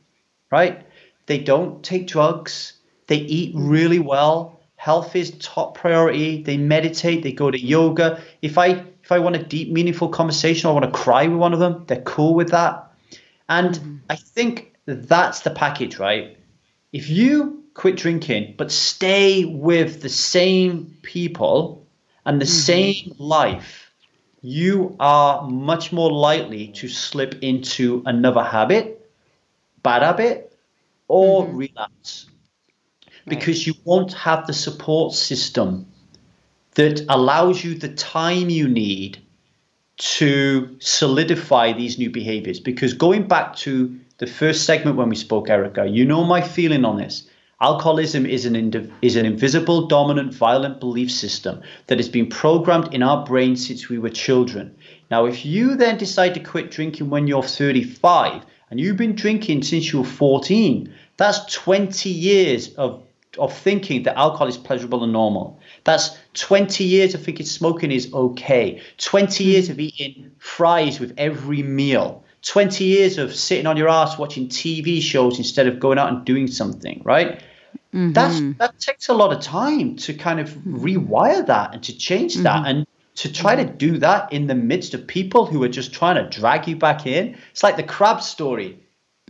right? 0.51 0.87
They 1.27 1.39
don't 1.39 1.83
take 1.83 2.07
drugs. 2.07 2.75
They 3.09 3.19
eat 3.19 3.53
really 3.55 3.99
well. 3.99 4.58
Health 4.79 5.17
is 5.17 5.33
top 5.41 5.77
priority. 5.77 6.41
They 6.45 6.57
meditate. 6.57 7.25
They 7.25 7.33
go 7.33 7.51
to 7.51 7.61
yoga. 7.61 8.23
If 8.43 8.59
I 8.59 8.85
if 9.03 9.11
I 9.11 9.19
want 9.19 9.35
a 9.35 9.43
deep, 9.43 9.73
meaningful 9.73 10.09
conversation, 10.09 10.71
I 10.71 10.73
want 10.73 10.85
to 10.85 10.93
cry 10.93 11.27
with 11.27 11.37
one 11.37 11.53
of 11.53 11.59
them. 11.59 11.83
They're 11.89 12.03
cool 12.03 12.35
with 12.35 12.51
that. 12.51 12.93
And 13.49 13.75
mm-hmm. 13.75 13.97
I 14.09 14.15
think 14.15 14.75
that's 14.87 15.41
the 15.41 15.51
package, 15.51 15.99
right? 15.99 16.39
If 16.93 17.11
you 17.11 17.65
quit 17.75 17.97
drinking 17.97 18.55
but 18.57 18.71
stay 18.71 19.45
with 19.45 20.01
the 20.01 20.09
same 20.09 20.97
people 21.03 21.85
and 22.25 22.41
the 22.41 22.45
mm-hmm. 22.45 22.53
same 22.53 23.17
life, 23.19 23.91
you 24.43 24.95
are 25.01 25.51
much 25.51 25.93
more 25.93 26.13
likely 26.13 26.69
to 26.69 26.87
slip 26.87 27.43
into 27.43 28.05
another 28.07 28.45
habit, 28.45 29.11
bad 29.83 30.03
habit, 30.05 30.57
or 31.09 31.45
mm-hmm. 31.45 31.57
relapse 31.57 32.27
because 33.29 33.67
you 33.67 33.75
won't 33.85 34.13
have 34.13 34.47
the 34.47 34.53
support 34.53 35.15
system 35.15 35.87
that 36.75 37.05
allows 37.09 37.63
you 37.65 37.75
the 37.75 37.89
time 37.89 38.51
you 38.51 38.69
need 38.69 39.19
to 39.99 40.77
solidify 40.79 41.73
these 41.73 41.99
new 41.99 42.11
behaviors. 42.11 42.61
Because 42.61 42.95
going 42.95 43.27
back 43.27 43.57
to 43.57 43.99
the 44.19 44.27
first 44.27 44.65
segment 44.65 44.97
when 44.97 45.09
we 45.09 45.17
spoke, 45.17 45.51
Erica, 45.51 45.87
you 45.87 46.05
know 46.05 46.25
my 46.25 46.41
feeling 46.41 46.85
on 46.85 46.97
this. 46.97 47.29
Alcoholism 47.61 48.25
is 48.25 48.47
an, 48.47 48.55
indiv- 48.55 48.93
is 49.03 49.17
an 49.17 49.27
invisible, 49.27 49.89
dominant, 49.89 50.33
violent 50.33 50.79
belief 50.79 51.11
system 51.11 51.61
that 51.89 51.99
has 51.99 52.09
been 52.09 52.29
programmed 52.29 52.95
in 52.95 53.03
our 53.03 53.27
brains 53.27 53.67
since 53.67 53.89
we 53.89 53.99
were 53.99 54.11
children. 54.11 54.77
Now, 55.11 55.27
if 55.27 55.45
you 55.45 55.75
then 55.75 55.99
decide 55.99 56.35
to 56.35 56.41
quit 56.41 56.71
drinking 56.71 57.11
when 57.11 57.27
you're 57.27 57.43
35 57.43 58.43
and 58.71 58.79
you've 58.79 58.97
been 58.97 59.17
drinking 59.17 59.65
since 59.65 59.93
you 59.93 60.01
were 60.01 60.05
14, 60.05 60.95
that's 61.17 61.53
20 61.53 62.11
years 62.11 62.75
of, 62.75 63.03
of 63.39 63.57
thinking 63.57 64.03
that 64.05 64.19
alcohol 64.19 64.49
is 64.49 64.57
pleasurable 64.57 65.05
and 65.05 65.13
normal. 65.13 65.61
That's 65.85 66.17
20 66.35 66.85
years 66.85 67.15
of 67.15 67.23
thinking 67.23 67.47
smoking 67.47 67.91
is 67.91 68.13
okay. 68.13 68.81
20 68.99 69.45
years 69.45 69.69
of 69.69 69.79
eating 69.81 70.31
fries 70.39 71.01
with 71.01 71.15
every 71.17 71.63
meal. 71.63 72.25
20 72.43 72.85
years 72.85 73.19
of 73.19 73.35
sitting 73.35 73.67
on 73.67 73.77
your 73.77 73.89
ass 73.89 74.19
watching 74.19 74.49
TV 74.49 75.03
shows 75.03 75.39
instead 75.39 75.67
of 75.67 75.81
going 75.81 75.99
out 75.99 76.09
and 76.09 76.25
doing 76.25 76.47
something, 76.47 77.01
right? 77.05 77.41
Mm-hmm. 77.93 78.13
That's 78.13 78.41
that 78.59 78.79
takes 78.79 79.09
a 79.09 79.15
lot 79.15 79.33
of 79.33 79.41
time 79.41 79.97
to 79.97 80.15
kind 80.15 80.41
of 80.41 80.51
rewire 80.67 81.47
that 81.47 81.75
and 81.75 81.83
to 81.85 81.97
change 81.97 82.37
that 82.37 82.45
mm-hmm. 82.45 82.67
and 82.67 82.87
to 83.17 83.33
try 83.33 83.57
to 83.57 83.65
do 83.65 83.99
that 83.99 84.33
in 84.33 84.47
the 84.47 84.55
midst 84.55 84.95
of 84.95 85.07
people 85.07 85.47
who 85.47 85.63
are 85.65 85.69
just 85.69 85.93
trying 85.93 86.17
to 86.17 86.29
drag 86.29 86.69
you 86.69 86.77
back 86.77 87.07
in. 87.07 87.37
It's 87.51 87.63
like 87.63 87.77
the 87.77 87.83
crab 87.83 88.23
story. 88.23 88.79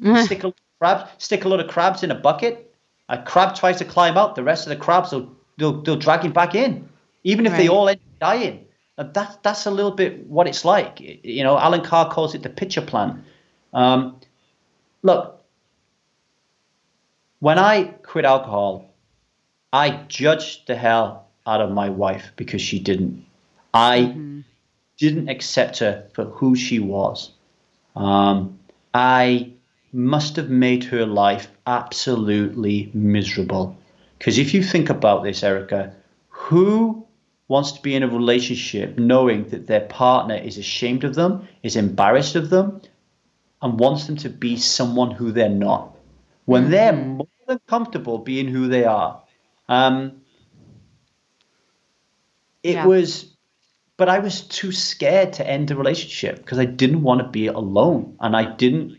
Mm-hmm. 0.00 0.22
Stick 0.26 0.44
a 0.44 0.52
crabs, 0.78 1.10
stick 1.18 1.44
a 1.44 1.48
lot 1.48 1.60
of 1.60 1.68
crabs 1.68 2.02
in 2.02 2.10
a 2.10 2.14
bucket. 2.14 2.67
A 3.08 3.22
crab 3.22 3.54
tries 3.54 3.78
to 3.78 3.84
climb 3.84 4.18
out, 4.18 4.34
the 4.34 4.42
rest 4.42 4.66
of 4.66 4.70
the 4.70 4.76
crabs 4.76 5.12
will 5.12 5.34
they'll, 5.56 5.82
they'll 5.82 5.96
drag 5.96 6.22
him 6.22 6.32
back 6.32 6.54
in, 6.54 6.88
even 7.24 7.46
if 7.46 7.52
right. 7.52 7.58
they 7.58 7.68
all 7.68 7.88
end 7.88 8.00
up 8.00 8.18
dying. 8.20 8.66
And 8.96 9.14
that 9.14 9.42
that's 9.42 9.66
a 9.66 9.70
little 9.70 9.92
bit 9.92 10.26
what 10.26 10.46
it's 10.46 10.64
like. 10.64 11.00
You 11.00 11.44
know, 11.44 11.58
Allen 11.58 11.82
Carr 11.82 12.10
calls 12.10 12.34
it 12.34 12.42
the 12.42 12.48
pitcher 12.50 12.82
plant. 12.82 13.22
Um, 13.72 14.20
look, 15.02 15.42
when 17.40 17.58
I 17.58 17.84
quit 18.02 18.24
alcohol, 18.24 18.92
I 19.72 19.90
judged 20.08 20.66
the 20.66 20.74
hell 20.74 21.28
out 21.46 21.60
of 21.60 21.70
my 21.70 21.88
wife 21.88 22.32
because 22.36 22.60
she 22.60 22.80
didn't. 22.80 23.24
I 23.72 24.00
mm-hmm. 24.00 24.40
didn't 24.96 25.28
accept 25.28 25.78
her 25.78 26.08
for 26.12 26.24
who 26.24 26.56
she 26.56 26.80
was. 26.80 27.30
Um, 27.94 28.58
I 28.92 29.52
must 29.92 30.36
have 30.36 30.50
made 30.50 30.84
her 30.84 31.06
life 31.06 31.48
absolutely 31.66 32.90
miserable. 32.94 33.76
Because 34.18 34.38
if 34.38 34.52
you 34.52 34.62
think 34.62 34.90
about 34.90 35.22
this, 35.22 35.42
Erica, 35.42 35.94
who 36.28 37.06
wants 37.48 37.72
to 37.72 37.82
be 37.82 37.94
in 37.94 38.02
a 38.02 38.08
relationship 38.08 38.98
knowing 38.98 39.48
that 39.48 39.66
their 39.66 39.80
partner 39.80 40.36
is 40.36 40.58
ashamed 40.58 41.04
of 41.04 41.14
them, 41.14 41.48
is 41.62 41.76
embarrassed 41.76 42.36
of 42.36 42.50
them, 42.50 42.80
and 43.62 43.80
wants 43.80 44.06
them 44.06 44.16
to 44.16 44.28
be 44.28 44.56
someone 44.56 45.10
who 45.10 45.32
they're 45.32 45.48
not? 45.48 45.96
When 46.44 46.62
mm-hmm. 46.62 46.70
they're 46.70 46.92
more 46.92 47.28
than 47.46 47.60
comfortable 47.66 48.18
being 48.18 48.48
who 48.48 48.68
they 48.68 48.84
are. 48.84 49.22
Um, 49.68 50.20
it 52.62 52.74
yeah. 52.74 52.86
was, 52.86 53.34
but 53.96 54.08
I 54.08 54.18
was 54.18 54.42
too 54.42 54.72
scared 54.72 55.32
to 55.34 55.48
end 55.48 55.68
the 55.68 55.76
relationship 55.76 56.36
because 56.36 56.58
I 56.58 56.66
didn't 56.66 57.02
want 57.02 57.20
to 57.20 57.28
be 57.28 57.46
alone 57.46 58.16
and 58.20 58.36
I 58.36 58.54
didn't 58.54 58.97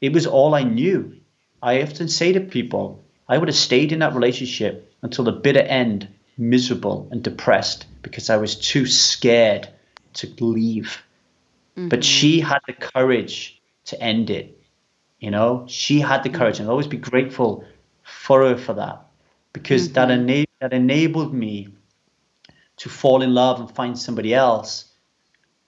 it 0.00 0.12
was 0.12 0.26
all 0.26 0.54
I 0.54 0.62
knew. 0.62 1.16
I 1.62 1.82
often 1.82 2.08
say 2.08 2.32
to 2.32 2.40
people, 2.40 3.02
I 3.28 3.38
would 3.38 3.48
have 3.48 3.56
stayed 3.56 3.92
in 3.92 3.98
that 4.00 4.14
relationship 4.14 4.92
until 5.02 5.24
the 5.24 5.32
bitter 5.32 5.60
end, 5.60 6.08
miserable 6.38 7.08
and 7.10 7.22
depressed 7.22 7.86
because 8.02 8.30
I 8.30 8.36
was 8.36 8.56
too 8.56 8.86
scared 8.86 9.68
to 10.14 10.26
leave. 10.40 11.02
Mm-hmm. 11.76 11.88
But 11.88 12.04
she 12.04 12.40
had 12.40 12.60
the 12.66 12.72
courage 12.72 13.60
to 13.86 14.00
end 14.02 14.30
it. 14.30 14.56
You 15.20 15.30
know, 15.30 15.66
she 15.68 16.00
had 16.00 16.22
the 16.22 16.30
courage, 16.30 16.58
and 16.58 16.66
I'll 16.66 16.72
always 16.72 16.86
be 16.86 16.96
grateful 16.96 17.64
for 18.02 18.40
her 18.40 18.56
for 18.56 18.74
that 18.74 19.06
because 19.52 19.88
mm-hmm. 19.88 20.26
that, 20.26 20.46
that 20.60 20.72
enabled 20.72 21.34
me 21.34 21.68
to 22.78 22.88
fall 22.88 23.22
in 23.22 23.34
love 23.34 23.60
and 23.60 23.70
find 23.70 23.98
somebody 23.98 24.34
else. 24.34 24.86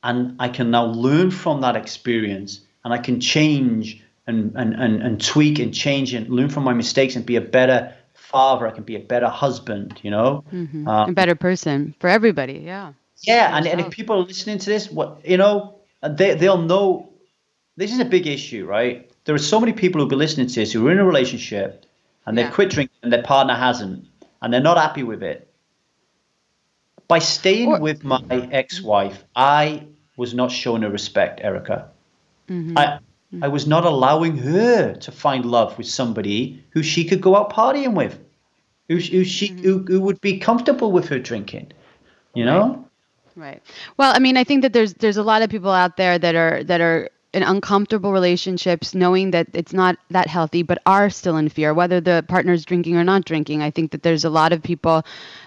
And 0.02 0.36
I 0.40 0.48
can 0.48 0.70
now 0.70 0.86
learn 0.86 1.30
from 1.30 1.60
that 1.60 1.76
experience 1.76 2.60
and 2.84 2.92
I 2.92 2.98
can 2.98 3.20
change 3.20 4.01
and, 4.26 4.52
and, 4.54 4.74
and, 4.74 5.02
and 5.02 5.24
tweak 5.24 5.58
and 5.58 5.74
change 5.74 6.14
and 6.14 6.28
learn 6.28 6.48
from 6.48 6.64
my 6.64 6.72
mistakes 6.72 7.16
and 7.16 7.26
be 7.26 7.36
a 7.36 7.40
better 7.40 7.92
father. 8.14 8.66
I 8.66 8.70
can 8.70 8.84
be 8.84 8.96
a 8.96 9.00
better 9.00 9.28
husband, 9.28 10.00
you 10.02 10.10
know, 10.10 10.44
mm-hmm. 10.52 10.86
uh, 10.86 11.06
a 11.08 11.12
better 11.12 11.34
person 11.34 11.94
for 12.00 12.08
everybody. 12.08 12.62
Yeah. 12.64 12.92
Yeah. 13.22 13.56
And, 13.56 13.66
and 13.66 13.80
if 13.80 13.90
people 13.90 14.16
are 14.16 14.24
listening 14.24 14.58
to 14.58 14.70
this, 14.70 14.90
what, 14.90 15.24
you 15.24 15.36
know, 15.36 15.76
they, 16.02 16.34
they'll 16.34 16.62
know 16.62 17.10
this 17.76 17.92
is 17.92 17.98
a 17.98 18.04
big 18.04 18.26
issue, 18.26 18.66
right? 18.66 19.10
There 19.24 19.34
are 19.34 19.38
so 19.38 19.60
many 19.60 19.72
people 19.72 20.00
who'll 20.00 20.08
be 20.08 20.16
listening 20.16 20.46
to 20.48 20.54
this 20.54 20.72
who 20.72 20.86
are 20.86 20.92
in 20.92 20.98
a 20.98 21.04
relationship 21.04 21.86
and 22.26 22.36
they've 22.36 22.46
yeah. 22.46 22.52
quit 22.52 22.70
drinking 22.70 22.96
and 23.02 23.12
their 23.12 23.22
partner 23.22 23.54
hasn't 23.54 24.06
and 24.40 24.52
they're 24.52 24.60
not 24.60 24.76
happy 24.76 25.02
with 25.02 25.22
it. 25.22 25.48
By 27.08 27.18
staying 27.18 27.68
or, 27.68 27.80
with 27.80 28.04
my 28.04 28.22
ex-wife, 28.30 29.22
I 29.36 29.86
was 30.16 30.32
not 30.34 30.50
shown 30.50 30.82
her 30.82 30.90
respect, 30.90 31.40
Erica. 31.42 31.90
Mm-hmm. 32.48 32.78
I 32.78 32.98
I 33.40 33.48
was 33.48 33.66
not 33.66 33.84
allowing 33.84 34.36
her 34.38 34.94
to 34.94 35.12
find 35.12 35.46
love 35.46 35.78
with 35.78 35.86
somebody 35.86 36.62
who 36.70 36.82
she 36.82 37.04
could 37.04 37.20
go 37.20 37.36
out 37.36 37.52
partying 37.52 37.94
with, 37.94 38.18
who, 38.88 38.96
who 38.96 39.24
she 39.24 39.48
mm-hmm. 39.48 39.62
who, 39.62 39.78
who 39.78 40.00
would 40.00 40.20
be 40.20 40.38
comfortable 40.38 40.92
with 40.92 41.08
her 41.08 41.18
drinking. 41.18 41.72
You 42.34 42.44
know. 42.44 42.88
Right. 43.34 43.46
right. 43.46 43.62
Well, 43.96 44.12
I 44.14 44.18
mean, 44.18 44.36
I 44.36 44.44
think 44.44 44.62
that 44.62 44.72
there's 44.72 44.94
there's 44.94 45.16
a 45.16 45.22
lot 45.22 45.42
of 45.42 45.48
people 45.48 45.70
out 45.70 45.96
there 45.96 46.18
that 46.18 46.34
are 46.34 46.62
that 46.64 46.80
are 46.80 47.08
in 47.32 47.42
uncomfortable 47.42 48.12
relationships 48.12 48.94
knowing 48.94 49.30
that 49.30 49.46
it's 49.54 49.72
not 49.72 49.96
that 50.10 50.26
healthy 50.26 50.62
but 50.62 50.78
are 50.84 51.08
still 51.08 51.36
in 51.36 51.48
fear 51.48 51.72
whether 51.72 52.00
the 52.00 52.24
partner's 52.28 52.64
drinking 52.64 52.96
or 52.96 53.04
not 53.04 53.24
drinking 53.24 53.62
i 53.62 53.70
think 53.70 53.90
that 53.90 54.02
there's 54.02 54.24
a 54.24 54.30
lot 54.30 54.52
of 54.52 54.62
people 54.62 55.02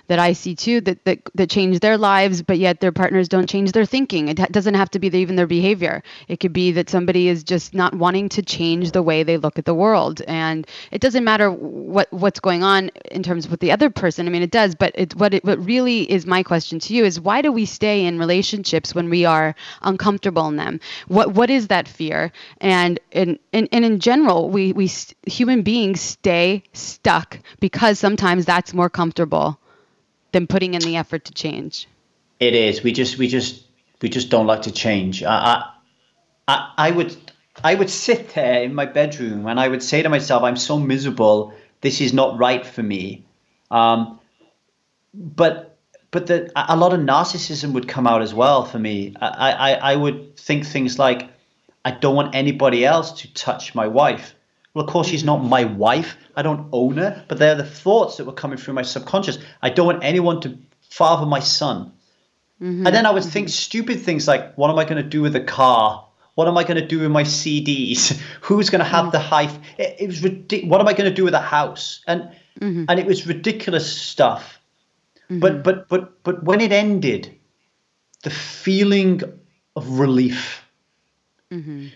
that 0.08 0.20
I 0.20 0.34
see 0.34 0.56
too 0.56 0.82
that, 0.82 1.04
that 1.06 1.20
that 1.36 1.50
change 1.50 1.80
their 1.80 1.98
lives, 1.98 2.42
but 2.42 2.58
yet 2.58 2.80
their 2.80 2.92
partners 2.92 3.28
don't 3.28 3.50
change 3.50 3.72
their 3.72 3.86
thinking. 3.86 4.28
It 4.28 4.52
doesn't 4.52 4.74
have 4.74 4.90
to 4.92 5.00
be 5.00 5.08
even 5.08 5.36
their 5.36 5.48
behavior. 5.48 6.04
It 6.28 6.40
could 6.40 6.54
be 6.54 6.72
that 6.74 6.90
somebody 6.90 7.28
is 7.28 7.44
just 7.44 7.74
not 7.74 7.96
wanting 7.96 8.30
to 8.30 8.42
change 8.42 8.92
the 8.92 9.02
way 9.02 9.24
they 9.24 9.38
look 9.38 9.58
at 9.58 9.66
the 9.66 9.74
world, 9.74 10.22
and 10.28 10.68
it 10.92 11.02
doesn't 11.02 11.24
matter 11.24 11.52
what 11.52 12.12
what's 12.12 12.40
going 12.40 12.64
on 12.64 12.90
in 13.12 13.24
terms 13.24 13.46
of 13.46 13.52
with 13.52 13.60
the 13.60 13.72
other 13.72 13.90
person. 13.90 14.28
I 14.28 14.30
mean, 14.30 14.44
it 14.44 14.52
does, 14.52 14.76
but 14.76 14.92
it, 14.96 15.16
what 15.16 15.34
it 15.34 15.44
what 15.44 15.64
really 15.66 16.10
is 16.10 16.26
my 16.26 16.44
question 16.44 16.80
to 16.80 16.94
you 16.94 17.06
is 17.06 17.20
why 17.20 17.42
do 17.42 17.52
we 17.52 17.66
stay 17.66 18.06
in 18.06 18.20
relationships 18.20 18.94
when 18.94 19.10
we 19.10 19.26
are 19.26 19.56
uncomfortable 19.82 20.48
in 20.48 20.56
them? 20.58 20.80
What 21.08 21.34
what 21.34 21.50
is 21.50 21.68
that 21.68 21.88
fear? 21.88 22.32
And 22.60 23.00
in 23.12 23.40
and, 23.54 23.68
and 23.72 23.86
in 23.86 24.00
general, 24.00 24.50
we 24.50 24.74
we 24.74 24.92
human 25.26 25.64
beings 25.64 26.02
stay 26.02 26.64
stuck 26.74 27.40
because 27.60 28.00
sometimes 28.00 28.46
that's 28.46 28.74
more 28.74 28.90
comfortable 28.90 29.60
than 30.36 30.48
putting 30.48 30.74
in 30.74 30.82
the 30.82 30.98
effort 30.98 31.24
to 31.24 31.34
change. 31.34 31.88
It 32.42 32.54
is. 32.54 32.84
We 32.84 32.92
just 32.92 33.18
we 33.18 33.30
just 33.30 33.64
we 34.02 34.10
just 34.10 34.30
don't 34.30 34.48
like 34.48 34.64
to 34.64 34.72
change. 34.72 35.24
I 35.24 35.64
I 36.46 36.72
I 36.78 36.92
would 36.92 37.16
I 37.64 37.74
would 37.74 37.90
sit 37.90 38.34
there 38.34 38.62
in 38.62 38.76
my 38.76 38.86
bedroom 38.86 39.48
and 39.48 39.58
I 39.58 39.70
would 39.70 39.82
say 39.82 40.02
to 40.02 40.10
myself, 40.10 40.44
I'm 40.44 40.58
so 40.58 40.78
miserable. 40.78 41.54
This 41.80 42.02
is 42.02 42.12
not 42.12 42.38
right 42.38 42.66
for 42.66 42.84
me. 42.84 43.24
Um, 43.72 44.20
but 45.14 45.78
but 46.12 46.28
the, 46.28 46.52
a 46.56 46.76
lot 46.76 46.92
of 46.92 47.00
narcissism 47.00 47.72
would 47.72 47.88
come 47.88 48.06
out 48.06 48.22
as 48.22 48.34
well 48.34 48.66
for 48.66 48.78
me. 48.78 49.16
I, 49.22 49.52
I, 49.52 49.74
I 49.92 49.96
would 49.96 50.38
think 50.38 50.66
things 50.66 51.00
like, 51.00 51.30
I 51.86 51.92
don't 51.92 52.16
want 52.16 52.36
anybody 52.36 52.86
else 52.86 53.22
to 53.22 53.34
touch 53.34 53.74
my 53.74 53.88
wife. 53.88 54.36
Well, 54.76 54.84
of 54.84 54.92
course, 54.92 55.08
she's 55.08 55.24
not 55.24 55.38
my 55.38 55.64
wife. 55.64 56.18
I 56.36 56.42
don't 56.42 56.68
own 56.74 56.98
her, 56.98 57.24
but 57.30 57.40
they're 57.40 57.56
the 57.56 57.66
thoughts 57.66 58.18
that 58.18 58.26
were 58.26 58.34
coming 58.34 58.58
through 58.58 58.74
my 58.74 58.82
subconscious. 58.82 59.40
I 59.62 59.70
don't 59.70 59.86
want 59.86 60.04
anyone 60.04 60.42
to 60.42 60.60
father 60.90 61.26
my 61.26 61.40
son. 61.40 61.94
Mm-hmm. 62.62 62.86
And 62.86 62.94
then 62.94 63.06
I 63.06 63.12
would 63.12 63.24
think 63.24 63.48
stupid 63.48 64.02
things 64.02 64.28
like, 64.28 64.54
what 64.56 64.70
am 64.70 64.78
I 64.78 64.84
going 64.84 65.02
to 65.02 65.10
do 65.10 65.22
with 65.22 65.32
the 65.32 65.40
car? 65.40 66.06
What 66.36 66.50
am 66.50 66.58
I 66.58 66.64
going 66.64 66.76
to 66.76 66.86
do 66.86 67.00
with 67.00 67.10
my 67.10 67.24
CDs? 67.24 68.20
Who's 68.42 68.70
going 68.70 68.80
to 68.80 68.86
have 68.86 69.06
mm-hmm. 69.06 69.12
the 69.12 69.20
high? 69.20 69.50
It, 69.78 69.96
it 70.00 70.08
was 70.08 70.22
ridiculous. 70.22 70.70
What 70.70 70.82
am 70.82 70.90
I 70.90 70.94
going 70.94 71.10
to 71.10 71.16
do 71.16 71.24
with 71.24 71.34
the 71.34 71.40
house? 71.40 72.02
And 72.06 72.24
mm-hmm. 72.60 72.86
and 72.90 73.00
it 73.00 73.06
was 73.06 73.26
ridiculous 73.26 73.90
stuff. 73.90 74.60
Mm-hmm. 75.30 75.40
But 75.40 75.64
but 75.64 75.88
but 75.88 76.22
but 76.24 76.44
when 76.44 76.60
it 76.60 76.74
ended, 76.74 77.34
the 78.24 78.30
feeling 78.30 79.22
of 79.78 80.00
relief 80.00 80.66
mm-hmm 81.50 81.88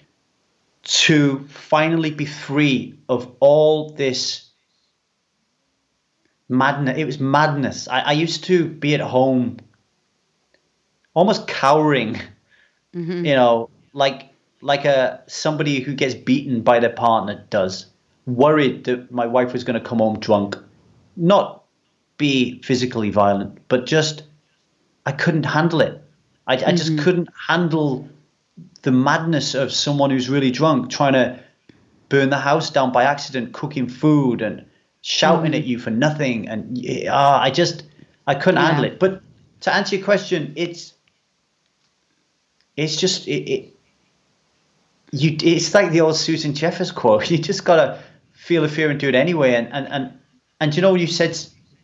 to 0.89 1.47
finally 1.47 2.09
be 2.09 2.25
free 2.25 2.97
of 3.07 3.31
all 3.39 3.91
this 3.91 4.49
madness. 6.49 6.97
It 6.97 7.05
was 7.05 7.19
madness. 7.19 7.87
I, 7.87 7.99
I 7.99 8.11
used 8.13 8.43
to 8.45 8.67
be 8.67 8.95
at 8.95 8.99
home 8.99 9.57
almost 11.13 11.47
cowering, 11.47 12.15
mm-hmm. 12.95 13.23
you 13.23 13.35
know, 13.35 13.69
like 13.93 14.29
like 14.61 14.85
a 14.85 15.21
somebody 15.27 15.79
who 15.79 15.93
gets 15.93 16.15
beaten 16.15 16.61
by 16.61 16.79
their 16.79 16.89
partner 16.89 17.45
does, 17.51 17.85
worried 18.25 18.85
that 18.85 19.11
my 19.11 19.27
wife 19.27 19.53
was 19.53 19.63
going 19.63 19.79
to 19.79 19.87
come 19.87 19.99
home 19.99 20.19
drunk, 20.19 20.57
not 21.15 21.65
be 22.17 22.61
physically 22.63 23.11
violent, 23.11 23.59
but 23.67 23.85
just 23.85 24.23
I 25.05 25.11
couldn't 25.11 25.43
handle 25.43 25.81
it. 25.81 26.03
I, 26.47 26.57
mm-hmm. 26.57 26.67
I 26.67 26.71
just 26.71 26.93
mm-hmm. 26.93 27.03
couldn't 27.03 27.29
handle 27.47 28.09
the 28.81 28.91
madness 28.91 29.55
of 29.55 29.71
someone 29.71 30.09
who's 30.09 30.29
really 30.29 30.51
drunk 30.51 30.89
trying 30.89 31.13
to 31.13 31.39
burn 32.09 32.29
the 32.29 32.37
house 32.37 32.71
down 32.71 32.91
by 32.91 33.03
accident, 33.03 33.53
cooking 33.53 33.87
food 33.87 34.41
and 34.41 34.65
shouting 35.01 35.51
mm. 35.51 35.57
at 35.57 35.65
you 35.65 35.77
for 35.79 35.91
nothing. 35.91 36.47
And 36.49 36.77
uh, 37.07 37.39
I 37.41 37.51
just, 37.51 37.83
I 38.25 38.35
couldn't 38.35 38.61
yeah. 38.61 38.67
handle 38.67 38.85
it. 38.85 38.99
But 38.99 39.21
to 39.61 39.73
answer 39.73 39.95
your 39.95 40.05
question, 40.05 40.53
it's, 40.55 40.93
it's 42.75 42.95
just, 42.95 43.27
it, 43.27 43.49
it, 43.49 43.75
you, 45.11 45.35
it's 45.41 45.73
like 45.73 45.91
the 45.91 46.01
old 46.01 46.15
Susan 46.15 46.53
Jeffers 46.53 46.91
quote. 46.91 47.29
You 47.31 47.37
just 47.37 47.65
gotta 47.65 47.99
feel 48.33 48.61
the 48.61 48.69
fear 48.69 48.89
and 48.89 48.99
do 48.99 49.09
it 49.09 49.15
anyway. 49.15 49.53
And 49.53 49.67
and 49.73 49.87
and 49.87 50.19
and 50.59 50.75
you 50.75 50.81
know, 50.81 50.95
you 50.95 51.07
said, 51.07 51.37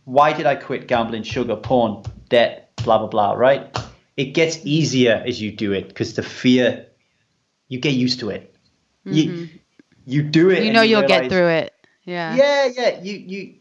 why 0.06 0.34
did 0.34 0.46
I 0.46 0.56
quit 0.56 0.88
gambling, 0.88 1.24
sugar, 1.24 1.56
porn, 1.56 2.04
debt, 2.30 2.72
blah 2.84 2.98
blah 3.00 3.08
blah, 3.08 3.34
right? 3.34 3.76
It 4.18 4.34
gets 4.34 4.60
easier 4.64 5.24
as 5.26 5.42
you 5.42 5.52
do 5.52 5.74
it 5.74 5.88
because 5.88 6.14
the 6.16 6.24
fear 6.24 6.88
you 7.68 7.80
get 7.80 7.94
used 7.94 8.20
to 8.22 8.30
it. 8.30 8.56
Mm-hmm. 9.06 9.14
You 9.14 9.50
you 10.06 10.24
do 10.24 10.50
it. 10.50 10.64
You 10.64 10.74
know 10.74 10.82
you 10.82 10.98
will 10.98 11.08
get 11.08 11.30
through 11.30 11.48
it. 11.48 11.74
Yeah. 12.04 12.36
Yeah, 12.36 12.66
yeah. 12.66 13.02
You 13.02 13.18
you 13.18 13.56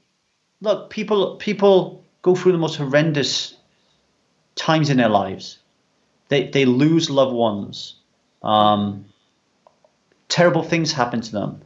look 0.61 0.91
people 0.91 1.37
people 1.37 2.05
go 2.23 2.35
through 2.35 2.53
the 2.53 2.59
most 2.59 2.77
horrendous 2.77 3.57
times 4.55 4.91
in 4.91 4.97
their 4.97 5.09
lives. 5.09 5.59
They 6.29 6.49
they 6.49 6.65
lose 6.65 7.11
loved 7.11 7.35
ones. 7.35 7.97
Um, 8.43 9.07
terrible 10.29 10.63
things 10.63 10.93
happen 10.93 11.21
to 11.23 11.33
them. 11.33 11.63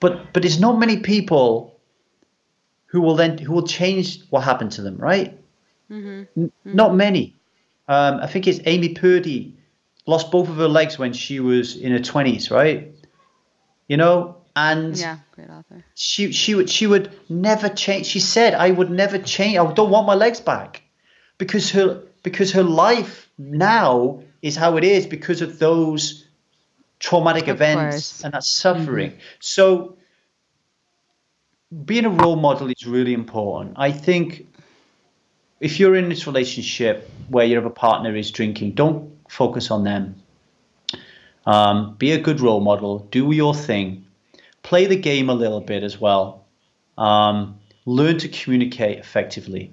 But 0.00 0.32
but 0.32 0.42
there's 0.42 0.60
not 0.60 0.78
many 0.78 0.98
people 1.00 1.78
who 2.86 3.00
will 3.00 3.16
then 3.16 3.38
who 3.38 3.52
will 3.52 3.66
change 3.66 4.22
what 4.30 4.44
happened 4.44 4.72
to 4.72 4.82
them, 4.82 4.96
right? 4.96 5.38
Mm-hmm. 5.90 6.40
Mm-hmm. 6.40 6.74
Not 6.74 6.94
many. 6.94 7.34
Um, 7.86 8.20
I 8.20 8.26
think 8.26 8.46
it's 8.46 8.60
Amy 8.64 8.94
Purdy 8.94 9.56
lost 10.06 10.30
both 10.30 10.48
of 10.48 10.56
her 10.56 10.68
legs 10.68 10.98
when 10.98 11.12
she 11.12 11.40
was 11.40 11.76
in 11.76 11.92
her 11.92 11.98
twenties, 11.98 12.50
right? 12.50 12.94
You 13.88 13.96
know, 13.96 14.36
and 14.56 14.96
yeah, 14.96 15.18
great 15.32 15.50
author. 15.50 15.84
She 15.94 16.32
she 16.32 16.54
would 16.54 16.70
she 16.70 16.86
would 16.86 17.10
never 17.28 17.68
change. 17.68 18.06
She 18.06 18.20
said, 18.20 18.54
"I 18.54 18.70
would 18.70 18.90
never 18.90 19.18
change. 19.18 19.58
I 19.58 19.72
don't 19.72 19.90
want 19.90 20.06
my 20.06 20.14
legs 20.14 20.40
back," 20.40 20.82
because 21.38 21.70
her 21.72 22.02
because 22.22 22.52
her 22.52 22.62
life 22.62 23.28
now 23.38 24.22
is 24.42 24.56
how 24.56 24.76
it 24.76 24.84
is 24.84 25.06
because 25.06 25.42
of 25.42 25.58
those 25.58 26.26
traumatic 26.98 27.48
of 27.48 27.56
events 27.56 27.94
course. 27.94 28.24
and 28.24 28.34
that 28.34 28.44
suffering. 28.44 29.10
Mm-hmm. 29.10 29.20
So 29.40 29.96
being 31.84 32.04
a 32.04 32.10
role 32.10 32.36
model 32.36 32.68
is 32.68 32.86
really 32.86 33.12
important. 33.14 33.74
I 33.76 33.90
think 33.90 34.46
if 35.64 35.80
you're 35.80 35.96
in 35.96 36.10
this 36.10 36.26
relationship 36.26 37.10
where 37.30 37.46
your 37.46 37.62
other 37.62 37.70
partner 37.70 38.14
is 38.14 38.30
drinking, 38.30 38.72
don't 38.72 39.10
focus 39.30 39.70
on 39.70 39.82
them. 39.82 40.14
Um, 41.46 41.94
be 41.96 42.12
a 42.12 42.20
good 42.20 42.40
role 42.40 42.60
model. 42.60 42.98
Do 43.10 43.32
your 43.32 43.54
thing. 43.54 44.04
Play 44.62 44.84
the 44.84 44.96
game 44.96 45.30
a 45.30 45.34
little 45.34 45.62
bit 45.62 45.82
as 45.82 45.98
well. 45.98 46.44
Um, 46.98 47.58
learn 47.86 48.18
to 48.18 48.28
communicate 48.28 48.98
effectively. 48.98 49.72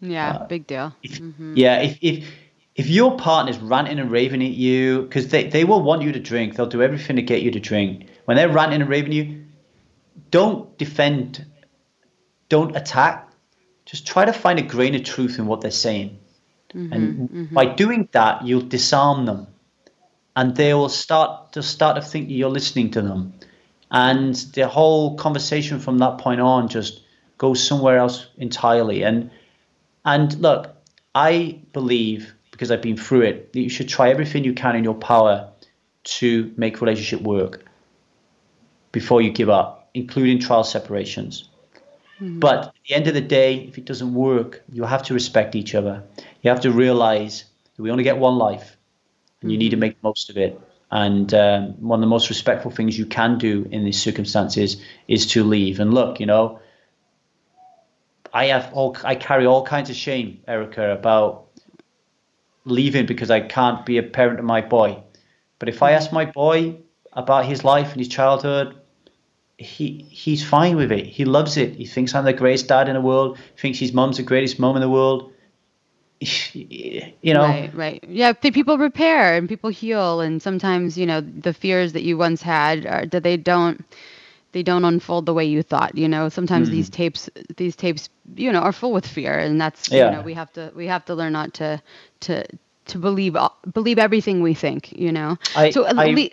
Yeah, 0.00 0.30
uh, 0.30 0.46
big 0.46 0.68
deal. 0.68 0.94
If, 1.02 1.20
mm-hmm. 1.20 1.54
Yeah, 1.56 1.80
if, 1.80 1.98
if 2.00 2.28
if 2.76 2.88
your 2.88 3.16
partner's 3.16 3.58
ranting 3.58 3.98
and 3.98 4.10
raving 4.10 4.42
at 4.42 4.52
you, 4.52 5.02
because 5.02 5.28
they, 5.28 5.48
they 5.48 5.64
will 5.64 5.82
want 5.82 6.02
you 6.02 6.12
to 6.12 6.20
drink, 6.20 6.54
they'll 6.54 6.66
do 6.66 6.82
everything 6.82 7.16
to 7.16 7.22
get 7.22 7.42
you 7.42 7.50
to 7.50 7.60
drink. 7.60 8.06
When 8.24 8.36
they're 8.36 8.48
ranting 8.48 8.80
and 8.80 8.88
raving 8.88 9.12
you, 9.12 9.44
don't 10.30 10.78
defend, 10.78 11.44
don't 12.48 12.74
attack, 12.74 13.28
just 13.92 14.06
try 14.06 14.24
to 14.24 14.32
find 14.32 14.58
a 14.58 14.62
grain 14.62 14.94
of 14.94 15.04
truth 15.04 15.38
in 15.38 15.46
what 15.46 15.60
they're 15.60 15.70
saying. 15.70 16.18
Mm-hmm, 16.74 16.92
and 16.92 17.28
mm-hmm. 17.28 17.54
by 17.54 17.66
doing 17.66 18.08
that, 18.12 18.46
you'll 18.46 18.62
disarm 18.62 19.26
them. 19.26 19.46
And 20.34 20.56
they 20.56 20.72
will 20.72 20.88
start 20.88 21.52
to 21.52 21.62
start 21.62 21.96
to 21.96 22.02
think 22.02 22.30
you're 22.30 22.48
listening 22.48 22.90
to 22.92 23.02
them. 23.02 23.34
And 23.90 24.34
the 24.54 24.66
whole 24.66 25.16
conversation 25.16 25.78
from 25.78 25.98
that 25.98 26.16
point 26.16 26.40
on 26.40 26.68
just 26.68 27.02
goes 27.36 27.62
somewhere 27.62 27.98
else 27.98 28.26
entirely. 28.38 29.04
And 29.04 29.30
and 30.06 30.40
look, 30.40 30.74
I 31.14 31.60
believe, 31.74 32.32
because 32.50 32.70
I've 32.70 32.80
been 32.80 32.96
through 32.96 33.22
it, 33.22 33.52
that 33.52 33.60
you 33.60 33.68
should 33.68 33.90
try 33.90 34.08
everything 34.08 34.42
you 34.44 34.54
can 34.54 34.74
in 34.74 34.84
your 34.84 34.94
power 34.94 35.50
to 36.04 36.50
make 36.56 36.80
relationship 36.80 37.20
work 37.20 37.66
before 38.90 39.20
you 39.20 39.30
give 39.30 39.50
up, 39.50 39.90
including 39.92 40.38
trial 40.38 40.64
separations. 40.64 41.50
Mm-hmm. 42.22 42.38
But 42.38 42.66
at 42.66 42.74
the 42.88 42.94
end 42.94 43.08
of 43.08 43.14
the 43.14 43.20
day, 43.20 43.56
if 43.68 43.78
it 43.78 43.84
doesn't 43.84 44.14
work, 44.14 44.62
you 44.72 44.84
have 44.84 45.02
to 45.04 45.14
respect 45.14 45.56
each 45.56 45.74
other. 45.74 46.04
You 46.42 46.50
have 46.50 46.60
to 46.60 46.70
realize 46.70 47.44
that 47.76 47.82
we 47.82 47.90
only 47.90 48.04
get 48.04 48.18
one 48.18 48.36
life 48.36 48.76
and 49.40 49.50
you 49.50 49.58
need 49.58 49.70
to 49.70 49.76
mm-hmm. 49.76 49.80
make 49.80 50.00
the 50.00 50.08
most 50.08 50.30
of 50.30 50.36
it. 50.36 50.60
And 50.92 51.34
um, 51.34 51.68
one 51.80 51.98
of 51.98 52.02
the 52.02 52.06
most 52.06 52.28
respectful 52.28 52.70
things 52.70 52.96
you 52.96 53.06
can 53.06 53.38
do 53.38 53.66
in 53.72 53.84
these 53.84 54.00
circumstances 54.00 54.80
is 55.08 55.26
to 55.28 55.42
leave. 55.42 55.80
And 55.80 55.92
look, 55.92 56.20
you 56.20 56.26
know, 56.26 56.60
I 58.32 58.46
have 58.46 58.72
all 58.72 58.96
I 59.02 59.16
carry 59.16 59.44
all 59.44 59.64
kinds 59.64 59.90
of 59.90 59.96
shame, 59.96 60.42
Erica, 60.46 60.92
about 60.92 61.48
leaving 62.64 63.06
because 63.06 63.30
I 63.30 63.40
can't 63.40 63.84
be 63.84 63.98
a 63.98 64.02
parent 64.02 64.36
to 64.36 64.42
my 64.44 64.60
boy. 64.60 65.02
But 65.58 65.68
if 65.68 65.82
I 65.82 65.90
mm-hmm. 65.90 65.96
ask 65.96 66.12
my 66.12 66.26
boy 66.26 66.76
about 67.12 67.46
his 67.46 67.64
life 67.64 67.92
and 67.92 67.98
his 67.98 68.08
childhood, 68.08 68.76
he 69.62 70.06
he's 70.10 70.44
fine 70.44 70.76
with 70.76 70.92
it. 70.92 71.06
He 71.06 71.24
loves 71.24 71.56
it. 71.56 71.74
He 71.74 71.86
thinks 71.86 72.14
I'm 72.14 72.24
the 72.24 72.32
greatest 72.32 72.68
dad 72.68 72.88
in 72.88 72.94
the 72.94 73.00
world. 73.00 73.38
He 73.38 73.60
thinks 73.60 73.78
his 73.78 73.92
mom's 73.92 74.16
the 74.16 74.22
greatest 74.22 74.58
mom 74.58 74.76
in 74.76 74.82
the 74.82 74.90
world. 74.90 75.32
You 77.24 77.34
know, 77.34 77.42
right, 77.42 77.74
right, 77.74 78.04
yeah. 78.08 78.32
People 78.32 78.78
repair 78.78 79.36
and 79.36 79.48
people 79.48 79.70
heal, 79.70 80.20
and 80.20 80.40
sometimes 80.40 80.96
you 80.96 81.06
know 81.06 81.20
the 81.20 81.52
fears 81.52 81.94
that 81.94 82.02
you 82.02 82.16
once 82.16 82.42
had 82.42 82.86
are, 82.86 83.06
that 83.06 83.22
they 83.22 83.36
don't 83.36 83.84
they 84.52 84.62
don't 84.62 84.84
unfold 84.84 85.26
the 85.26 85.34
way 85.34 85.44
you 85.44 85.62
thought. 85.62 85.96
You 85.96 86.08
know, 86.08 86.28
sometimes 86.28 86.68
mm. 86.68 86.72
these 86.72 86.90
tapes 86.90 87.28
these 87.56 87.74
tapes 87.74 88.08
you 88.36 88.52
know 88.52 88.60
are 88.60 88.72
full 88.72 88.92
with 88.92 89.06
fear, 89.06 89.38
and 89.38 89.60
that's 89.60 89.90
yeah. 89.90 90.10
you 90.10 90.16
know 90.16 90.22
we 90.22 90.34
have 90.34 90.52
to 90.52 90.72
we 90.74 90.86
have 90.86 91.04
to 91.06 91.14
learn 91.14 91.32
not 91.32 91.54
to 91.54 91.82
to 92.20 92.44
to 92.86 92.98
believe 92.98 93.36
believe 93.72 93.98
everything 93.98 94.42
we 94.42 94.54
think. 94.54 94.92
You 94.92 95.12
know, 95.12 95.38
I, 95.56 95.70
so 95.70 95.86
I, 95.86 96.30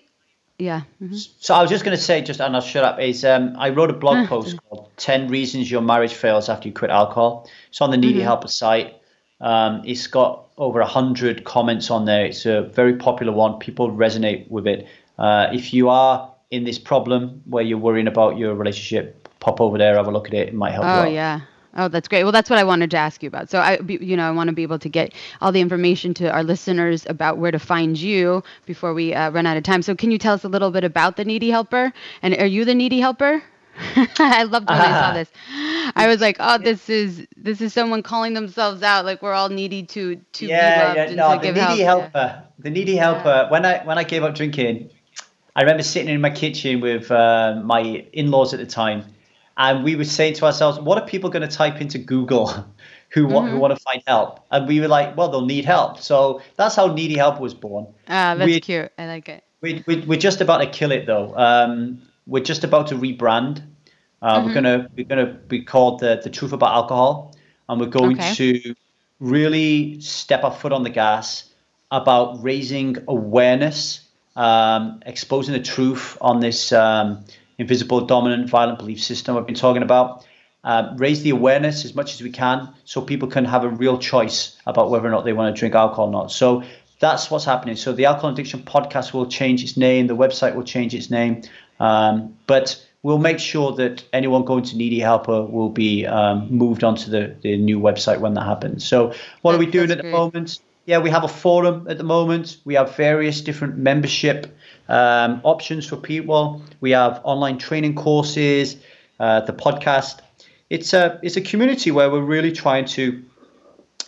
yeah. 0.59 0.81
Mm-hmm. 1.01 1.15
So 1.39 1.55
I 1.55 1.61
was 1.61 1.69
just 1.69 1.85
going 1.85 1.95
to 1.95 2.03
say, 2.03 2.21
just 2.21 2.41
and 2.41 2.55
I'll 2.55 2.61
shut 2.61 2.83
up. 2.83 2.99
Is 2.99 3.23
um, 3.23 3.55
I 3.57 3.69
wrote 3.69 3.89
a 3.89 3.93
blog 3.93 4.27
post 4.29 4.57
called 4.69 4.89
10 4.97 5.29
Reasons 5.29 5.71
Your 5.71 5.81
Marriage 5.81 6.13
Fails 6.13 6.49
After 6.49 6.67
You 6.67 6.73
Quit 6.73 6.91
Alcohol. 6.91 7.49
It's 7.69 7.81
on 7.81 7.91
the 7.91 7.97
Needy 7.97 8.15
mm-hmm. 8.15 8.23
Helper 8.23 8.49
site. 8.49 8.95
Um, 9.41 9.81
it's 9.85 10.05
got 10.05 10.47
over 10.57 10.79
100 10.79 11.45
comments 11.45 11.89
on 11.89 12.05
there. 12.05 12.25
It's 12.25 12.45
a 12.45 12.63
very 12.63 12.97
popular 12.97 13.31
one. 13.31 13.57
People 13.59 13.89
resonate 13.89 14.49
with 14.51 14.67
it. 14.67 14.85
Uh, 15.17 15.47
if 15.53 15.73
you 15.73 15.89
are 15.89 16.29
in 16.51 16.65
this 16.65 16.77
problem 16.77 17.41
where 17.45 17.63
you're 17.63 17.77
worrying 17.77 18.07
about 18.07 18.37
your 18.37 18.53
relationship, 18.53 19.29
pop 19.39 19.61
over 19.61 19.77
there, 19.77 19.95
have 19.95 20.07
a 20.07 20.11
look 20.11 20.27
at 20.27 20.33
it. 20.33 20.49
It 20.49 20.53
might 20.53 20.73
help 20.73 20.85
you. 20.85 20.91
oh, 20.91 21.13
yeah. 21.13 21.41
Oh, 21.77 21.87
that's 21.87 22.07
great. 22.07 22.23
Well, 22.23 22.31
that's 22.31 22.49
what 22.49 22.57
I 22.57 22.63
wanted 22.63 22.89
to 22.91 22.97
ask 22.97 23.21
you 23.21 23.27
about. 23.27 23.49
So 23.49 23.59
I, 23.59 23.79
you 23.87 24.17
know, 24.17 24.27
I 24.27 24.31
want 24.31 24.47
to 24.47 24.53
be 24.53 24.63
able 24.63 24.79
to 24.79 24.89
get 24.89 25.13
all 25.39 25.51
the 25.51 25.61
information 25.61 26.13
to 26.15 26.31
our 26.31 26.43
listeners 26.43 27.05
about 27.07 27.37
where 27.37 27.51
to 27.51 27.59
find 27.59 27.97
you 27.97 28.43
before 28.65 28.93
we 28.93 29.13
uh, 29.13 29.29
run 29.29 29.45
out 29.45 29.55
of 29.55 29.63
time. 29.63 29.83
So 29.83 29.95
can 29.95 30.09
you 30.09 30.17
tell 30.17 30.33
us 30.33 30.43
a 30.43 30.49
little 30.49 30.71
bit 30.71 30.83
about 30.83 31.15
the 31.15 31.25
Needy 31.25 31.51
Helper? 31.51 31.93
And 32.23 32.35
are 32.37 32.45
you 32.45 32.65
the 32.65 32.73
Needy 32.73 32.99
Helper? 32.99 33.43
I 34.19 34.43
loved 34.43 34.67
when 34.67 34.79
uh, 34.79 34.83
I 34.83 34.91
saw 34.91 35.13
this. 35.13 35.31
I 35.95 36.07
was 36.07 36.19
like, 36.21 36.37
oh, 36.39 36.57
this 36.57 36.89
is 36.89 37.25
this 37.37 37.61
is 37.61 37.71
someone 37.71 38.03
calling 38.03 38.33
themselves 38.33 38.83
out. 38.83 39.05
Like 39.05 39.21
we're 39.21 39.33
all 39.33 39.49
needy 39.49 39.83
to 39.83 40.15
to 40.15 40.45
yeah, 40.45 40.79
be 40.79 40.85
loved 40.85 40.97
yeah, 40.97 41.03
and 41.05 41.15
no, 41.15 41.35
to 41.35 41.41
give 41.41 41.55
the 41.55 41.69
needy 41.69 41.83
help. 41.83 42.01
helper. 42.01 42.11
Yeah. 42.15 42.41
The 42.59 42.69
needy 42.69 42.95
helper. 42.95 43.27
Yeah. 43.27 43.49
When 43.49 43.65
I 43.65 43.83
when 43.85 43.97
I 43.97 44.03
gave 44.03 44.23
up 44.23 44.35
drinking, 44.35 44.89
I 45.55 45.61
remember 45.61 45.83
sitting 45.83 46.09
in 46.09 46.19
my 46.19 46.29
kitchen 46.29 46.81
with 46.81 47.09
uh, 47.09 47.61
my 47.63 48.05
in-laws 48.11 48.53
at 48.53 48.59
the 48.59 48.65
time 48.65 49.05
and 49.59 49.83
we 49.83 49.97
were 49.97 50.05
saying 50.05 50.35
to 50.35 50.45
ourselves, 50.45 50.79
what 50.79 50.97
are 50.97 51.05
people 51.05 51.29
going 51.29 51.47
to 51.47 51.55
type 51.55 51.81
into 51.81 51.99
Google 51.99 52.47
who 53.09 53.27
want 53.27 53.47
mm-hmm. 53.47 53.55
who 53.55 53.59
want 53.59 53.77
to 53.77 53.83
find 53.83 54.01
help? 54.07 54.39
And 54.49 54.67
we 54.67 54.79
were 54.79 54.87
like, 54.87 55.15
well, 55.15 55.29
they'll 55.29 55.45
need 55.45 55.65
help. 55.65 55.99
So 55.99 56.41
that's 56.55 56.75
how 56.75 56.87
Needy 56.87 57.17
Help 57.17 57.39
was 57.39 57.53
born. 57.53 57.85
Ah, 58.07 58.35
that's 58.35 58.45
we're, 58.45 58.59
cute. 58.61 58.91
I 58.97 59.05
like 59.05 59.27
it. 59.29 59.43
We, 59.61 59.83
we, 59.85 59.97
we're 60.01 60.17
just 60.19 60.39
about 60.39 60.59
to 60.59 60.67
kill 60.67 60.91
it 60.91 61.05
though. 61.05 61.35
Um, 61.35 62.01
we're 62.25 62.43
just 62.43 62.63
about 62.63 62.87
to 62.87 62.95
rebrand. 62.95 63.61
Uh, 64.21 64.37
mm-hmm. 64.37 64.47
We're 64.47 64.53
gonna 64.53 64.89
we're 64.95 65.05
gonna 65.05 65.25
be 65.25 65.63
called 65.63 65.99
the 65.99 66.21
the 66.23 66.29
truth 66.29 66.53
about 66.53 66.73
alcohol, 66.73 67.35
and 67.67 67.81
we're 67.81 67.87
going 67.87 68.17
okay. 68.17 68.33
to 68.35 68.75
really 69.19 69.99
step 69.99 70.45
our 70.45 70.51
foot 70.51 70.71
on 70.71 70.83
the 70.83 70.89
gas 70.89 71.49
about 71.91 72.41
raising 72.41 72.97
awareness, 73.07 74.07
um, 74.35 75.01
exposing 75.05 75.53
the 75.53 75.61
truth 75.61 76.17
on 76.21 76.39
this 76.39 76.71
um, 76.71 77.25
invisible, 77.59 78.01
dominant, 78.01 78.49
violent 78.49 78.79
belief 78.79 79.03
system 79.03 79.37
I've 79.37 79.45
been 79.45 79.55
talking 79.55 79.83
about. 79.83 80.25
Uh, 80.63 80.93
raise 80.97 81.21
the 81.21 81.29
awareness 81.29 81.85
as 81.85 81.95
much 81.95 82.13
as 82.13 82.21
we 82.21 82.31
can 82.31 82.73
so 82.83 83.01
people 83.01 83.29
can 83.29 83.45
have 83.45 83.63
a 83.63 83.69
real 83.69 83.97
choice 83.97 84.57
about 84.65 84.89
whether 84.89 85.07
or 85.07 85.11
not 85.11 85.23
they 85.23 85.31
want 85.31 85.55
to 85.55 85.57
drink 85.57 85.75
alcohol 85.75 86.07
or 86.07 86.11
not. 86.11 86.31
So 86.31 86.63
that's 86.99 87.31
what's 87.31 87.45
happening. 87.45 87.77
So 87.77 87.93
the 87.93 88.05
Alcohol 88.05 88.31
Addiction 88.31 88.63
Podcast 88.63 89.13
will 89.13 89.27
change 89.27 89.63
its 89.63 89.77
name, 89.77 90.07
the 90.07 90.17
website 90.17 90.55
will 90.55 90.63
change 90.63 90.93
its 90.93 91.09
name, 91.09 91.43
um, 91.79 92.37
but 92.45 92.85
we'll 93.03 93.19
make 93.19 93.39
sure 93.39 93.71
that 93.73 94.03
anyone 94.11 94.43
going 94.43 94.63
to 94.63 94.75
Needy 94.75 94.99
Helper 94.99 95.43
will 95.43 95.69
be 95.69 96.05
um, 96.05 96.49
moved 96.51 96.83
onto 96.83 97.09
the, 97.09 97.35
the 97.41 97.57
new 97.57 97.79
website 97.79 98.19
when 98.19 98.33
that 98.33 98.43
happens. 98.43 98.85
So 98.85 99.13
what 99.41 99.55
are 99.55 99.57
we 99.57 99.65
doing 99.65 99.91
at 99.91 99.97
the 99.97 100.11
moment? 100.11 100.59
Yeah, 100.89 100.97
we 100.97 101.11
have 101.11 101.23
a 101.23 101.27
forum 101.27 101.85
at 101.87 101.99
the 101.99 102.03
moment. 102.03 102.57
We 102.65 102.73
have 102.73 102.95
various 102.95 103.41
different 103.41 103.77
membership 103.77 104.47
um, 104.87 105.39
options 105.43 105.85
for 105.85 105.97
people. 105.97 106.63
We 106.81 106.89
have 106.89 107.21
online 107.23 107.59
training 107.59 107.93
courses, 107.93 108.75
uh, 109.19 109.41
the 109.41 109.53
podcast. 109.53 110.21
It's 110.71 110.91
a 110.93 111.19
it's 111.21 111.37
a 111.37 111.41
community 111.41 111.91
where 111.91 112.09
we're 112.09 112.23
really 112.35 112.51
trying 112.51 112.85
to 112.97 113.23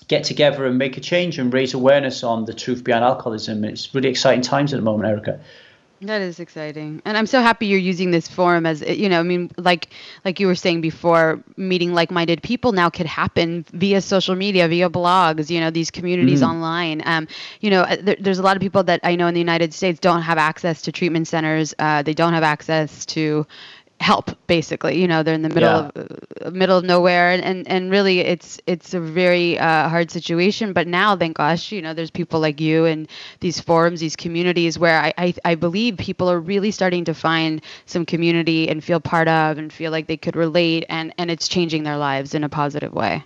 get 0.07 0.23
together 0.23 0.65
and 0.65 0.79
make 0.79 0.97
a 0.97 1.01
change 1.01 1.37
and 1.37 1.53
raise 1.53 1.75
awareness 1.75 2.23
on 2.23 2.45
the 2.45 2.53
truth 2.55 2.83
behind 2.83 3.05
alcoholism. 3.05 3.63
It's 3.63 3.93
really 3.93 4.09
exciting 4.09 4.41
times 4.41 4.73
at 4.73 4.77
the 4.77 4.83
moment, 4.83 5.07
Erica. 5.07 5.39
That 6.03 6.23
is 6.23 6.39
exciting, 6.39 6.99
and 7.05 7.15
I'm 7.15 7.27
so 7.27 7.41
happy 7.41 7.67
you're 7.67 7.77
using 7.77 8.09
this 8.09 8.27
forum 8.27 8.65
as 8.65 8.81
you 8.81 9.07
know. 9.07 9.19
I 9.19 9.23
mean, 9.23 9.51
like 9.57 9.89
like 10.25 10.39
you 10.39 10.47
were 10.47 10.55
saying 10.55 10.81
before, 10.81 11.43
meeting 11.57 11.93
like-minded 11.93 12.41
people 12.41 12.71
now 12.71 12.89
could 12.89 13.05
happen 13.05 13.67
via 13.71 14.01
social 14.01 14.33
media, 14.33 14.67
via 14.67 14.89
blogs. 14.89 15.51
You 15.51 15.59
know, 15.59 15.69
these 15.69 15.91
communities 15.91 16.41
mm-hmm. 16.41 16.49
online. 16.49 17.03
Um, 17.05 17.27
you 17.59 17.69
know, 17.69 17.81
uh, 17.81 17.97
there, 18.01 18.15
there's 18.19 18.39
a 18.39 18.41
lot 18.41 18.55
of 18.55 18.61
people 18.63 18.81
that 18.85 19.01
I 19.03 19.15
know 19.15 19.27
in 19.27 19.35
the 19.35 19.39
United 19.39 19.75
States 19.75 19.99
don't 19.99 20.23
have 20.23 20.39
access 20.39 20.81
to 20.83 20.91
treatment 20.91 21.27
centers. 21.27 21.75
Uh, 21.77 22.01
they 22.01 22.15
don't 22.15 22.33
have 22.33 22.43
access 22.43 23.05
to 23.07 23.45
help 24.01 24.31
basically. 24.47 24.99
You 24.99 25.07
know 25.07 25.23
they're 25.23 25.35
in 25.35 25.43
the 25.43 25.49
middle 25.49 25.69
yeah. 25.69 25.91
of 25.95 26.11
uh, 26.45 26.51
middle 26.51 26.77
of 26.77 26.83
nowhere. 26.83 27.31
And, 27.31 27.43
and 27.43 27.67
and 27.67 27.91
really 27.91 28.19
it's 28.19 28.59
it's 28.67 28.93
a 28.93 28.99
very 28.99 29.57
uh, 29.57 29.87
hard 29.87 30.11
situation. 30.11 30.73
But 30.73 30.87
now 30.87 31.15
thank 31.15 31.37
gosh 31.37 31.71
you 31.71 31.81
know 31.81 31.93
there's 31.93 32.11
people 32.11 32.39
like 32.39 32.59
you 32.59 32.85
and 32.85 33.07
these 33.39 33.59
forums 33.59 33.99
these 33.99 34.15
communities 34.15 34.77
where 34.77 34.99
I, 34.99 35.13
I 35.17 35.33
i 35.45 35.55
believe 35.55 35.97
people 35.97 36.29
are 36.29 36.39
really 36.39 36.71
starting 36.71 37.05
to 37.05 37.13
find 37.13 37.61
some 37.85 38.05
community 38.05 38.67
and 38.69 38.83
feel 38.83 38.99
part 38.99 39.27
of 39.27 39.57
and 39.57 39.71
feel 39.71 39.91
like 39.91 40.07
they 40.07 40.17
could 40.17 40.35
relate. 40.35 40.85
And 40.89 41.13
and 41.17 41.31
it's 41.31 41.47
changing 41.47 41.83
their 41.83 41.97
lives 41.97 42.33
in 42.33 42.43
a 42.43 42.49
positive 42.49 42.93
way. 42.93 43.23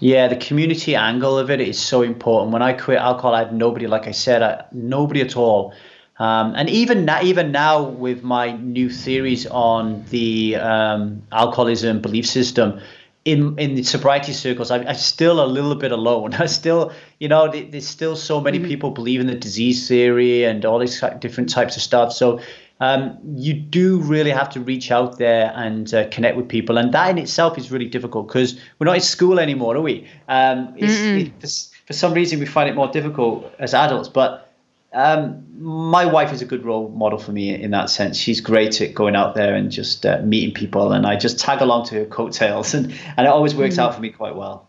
Yeah, 0.00 0.28
the 0.28 0.36
community 0.36 0.94
angle 0.94 1.38
of 1.38 1.50
it 1.50 1.60
is 1.60 1.78
so 1.78 2.02
important. 2.02 2.52
When 2.52 2.60
I 2.62 2.74
quit 2.74 2.98
alcohol, 2.98 3.34
I 3.34 3.44
had 3.44 3.54
nobody, 3.54 3.86
like 3.86 4.06
I 4.06 4.10
said, 4.10 4.42
I, 4.42 4.64
nobody 4.70 5.22
at 5.22 5.36
all 5.38 5.72
um, 6.18 6.54
and 6.56 6.70
even 6.70 7.04
now, 7.04 7.22
even 7.22 7.52
now, 7.52 7.82
with 7.82 8.22
my 8.22 8.52
new 8.52 8.88
theories 8.88 9.46
on 9.46 10.04
the 10.08 10.56
um, 10.56 11.22
alcoholism 11.30 12.00
belief 12.00 12.26
system, 12.26 12.80
in 13.26 13.58
in 13.58 13.74
the 13.74 13.82
sobriety 13.82 14.32
circles, 14.32 14.70
I, 14.70 14.78
am 14.78 14.94
still 14.94 15.44
a 15.44 15.46
little 15.46 15.74
bit 15.74 15.92
alone. 15.92 16.32
I 16.38 16.46
still, 16.46 16.92
you 17.20 17.28
know, 17.28 17.48
there's 17.50 17.86
still 17.86 18.16
so 18.16 18.40
many 18.40 18.58
mm-hmm. 18.58 18.68
people 18.68 18.90
believe 18.92 19.20
in 19.20 19.26
the 19.26 19.34
disease 19.34 19.86
theory 19.86 20.44
and 20.44 20.64
all 20.64 20.78
these 20.78 21.02
different 21.18 21.50
types 21.50 21.76
of 21.76 21.82
stuff. 21.82 22.12
So 22.12 22.40
um, 22.80 23.18
you 23.34 23.52
do 23.52 23.98
really 23.98 24.30
have 24.30 24.48
to 24.50 24.60
reach 24.60 24.90
out 24.90 25.18
there 25.18 25.52
and 25.54 25.92
uh, 25.92 26.08
connect 26.08 26.38
with 26.38 26.48
people, 26.48 26.78
and 26.78 26.94
that 26.94 27.10
in 27.10 27.18
itself 27.18 27.58
is 27.58 27.70
really 27.70 27.88
difficult 27.88 28.28
because 28.28 28.58
we're 28.78 28.86
not 28.86 28.94
in 28.94 29.02
school 29.02 29.38
anymore, 29.38 29.76
are 29.76 29.82
we? 29.82 30.08
Um, 30.28 30.72
it, 30.78 31.68
for 31.86 31.92
some 31.92 32.14
reason, 32.14 32.38
we 32.38 32.46
find 32.46 32.70
it 32.70 32.74
more 32.74 32.88
difficult 32.88 33.52
as 33.58 33.74
adults, 33.74 34.08
but 34.08 34.45
um, 34.92 35.44
my 35.58 36.06
wife 36.06 36.32
is 36.32 36.42
a 36.42 36.44
good 36.44 36.64
role 36.64 36.88
model 36.88 37.18
for 37.18 37.32
me 37.32 37.54
in 37.54 37.70
that 37.72 37.90
sense. 37.90 38.16
She's 38.16 38.40
great 38.40 38.80
at 38.80 38.94
going 38.94 39.16
out 39.16 39.34
there 39.34 39.54
and 39.54 39.70
just 39.70 40.06
uh, 40.06 40.20
meeting 40.22 40.54
people, 40.54 40.92
and 40.92 41.06
I 41.06 41.16
just 41.16 41.38
tag 41.38 41.60
along 41.60 41.86
to 41.86 41.96
her 41.96 42.04
coattails, 42.06 42.74
and, 42.74 42.86
and 43.16 43.26
it 43.26 43.30
always 43.30 43.54
works 43.54 43.74
mm-hmm. 43.74 43.82
out 43.82 43.94
for 43.94 44.00
me 44.00 44.10
quite 44.10 44.36
well. 44.36 44.68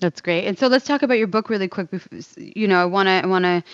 That's 0.00 0.20
great. 0.20 0.46
And 0.46 0.58
so 0.58 0.66
let's 0.66 0.86
talk 0.86 1.02
about 1.02 1.18
your 1.18 1.28
book 1.28 1.48
really 1.48 1.68
quick. 1.68 1.88
You 2.36 2.68
know, 2.68 2.80
I 2.80 2.84
want 2.84 3.06
to 3.06 3.12
I 3.12 3.26
want 3.26 3.44
to 3.44 3.64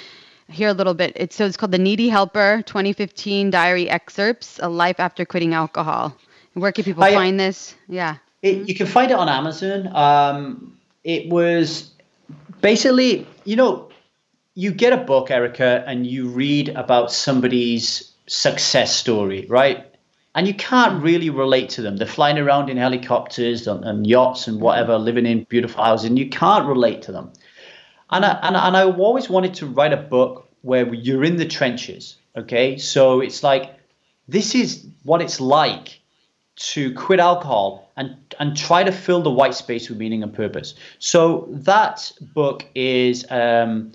hear 0.48 0.68
a 0.68 0.74
little 0.74 0.94
bit. 0.94 1.12
It's 1.16 1.34
so 1.34 1.46
it's 1.46 1.56
called 1.56 1.72
The 1.72 1.78
Needy 1.78 2.08
Helper: 2.08 2.62
2015 2.66 3.50
Diary 3.50 3.88
Excerpts: 3.88 4.60
A 4.62 4.68
Life 4.68 5.00
After 5.00 5.24
Quitting 5.24 5.54
Alcohol. 5.54 6.16
Where 6.54 6.72
can 6.72 6.84
people 6.84 7.02
I, 7.02 7.12
find 7.12 7.38
this? 7.38 7.74
Yeah, 7.88 8.16
it, 8.42 8.68
you 8.68 8.74
can 8.74 8.86
find 8.86 9.10
it 9.10 9.16
on 9.16 9.28
Amazon. 9.28 9.88
Um, 9.94 10.78
it 11.04 11.28
was 11.30 11.90
basically, 12.60 13.26
you 13.44 13.56
know, 13.56 13.89
you 14.54 14.72
get 14.72 14.92
a 14.92 14.96
book, 14.96 15.30
Erica, 15.30 15.84
and 15.86 16.06
you 16.06 16.28
read 16.28 16.70
about 16.70 17.12
somebody's 17.12 18.12
success 18.26 18.94
story, 18.94 19.46
right? 19.48 19.86
And 20.34 20.46
you 20.46 20.54
can't 20.54 21.02
really 21.02 21.30
relate 21.30 21.70
to 21.70 21.82
them. 21.82 21.96
They're 21.96 22.06
flying 22.06 22.38
around 22.38 22.70
in 22.70 22.76
helicopters 22.76 23.66
and, 23.66 23.84
and 23.84 24.06
yachts 24.06 24.46
and 24.46 24.60
whatever, 24.60 24.96
living 24.98 25.26
in 25.26 25.44
beautiful 25.44 25.82
houses, 25.82 26.06
and 26.06 26.18
you 26.18 26.28
can't 26.28 26.66
relate 26.66 27.02
to 27.02 27.12
them. 27.12 27.32
And 28.10 28.24
I, 28.24 28.38
and, 28.42 28.56
and 28.56 28.76
I 28.76 28.84
always 28.84 29.28
wanted 29.28 29.54
to 29.54 29.66
write 29.66 29.92
a 29.92 29.96
book 29.96 30.48
where 30.62 30.92
you're 30.94 31.24
in 31.24 31.36
the 31.36 31.46
trenches. 31.46 32.16
Okay. 32.36 32.78
So 32.78 33.20
it's 33.20 33.42
like, 33.42 33.74
this 34.28 34.54
is 34.54 34.86
what 35.02 35.20
it's 35.20 35.40
like 35.40 36.00
to 36.56 36.92
quit 36.94 37.18
alcohol 37.18 37.90
and 37.96 38.16
and 38.38 38.56
try 38.56 38.84
to 38.84 38.92
fill 38.92 39.22
the 39.22 39.30
white 39.30 39.54
space 39.54 39.88
with 39.88 39.98
meaning 39.98 40.22
and 40.22 40.32
purpose. 40.32 40.74
So 40.98 41.48
that 41.50 42.12
book 42.34 42.66
is 42.74 43.24
um, 43.30 43.92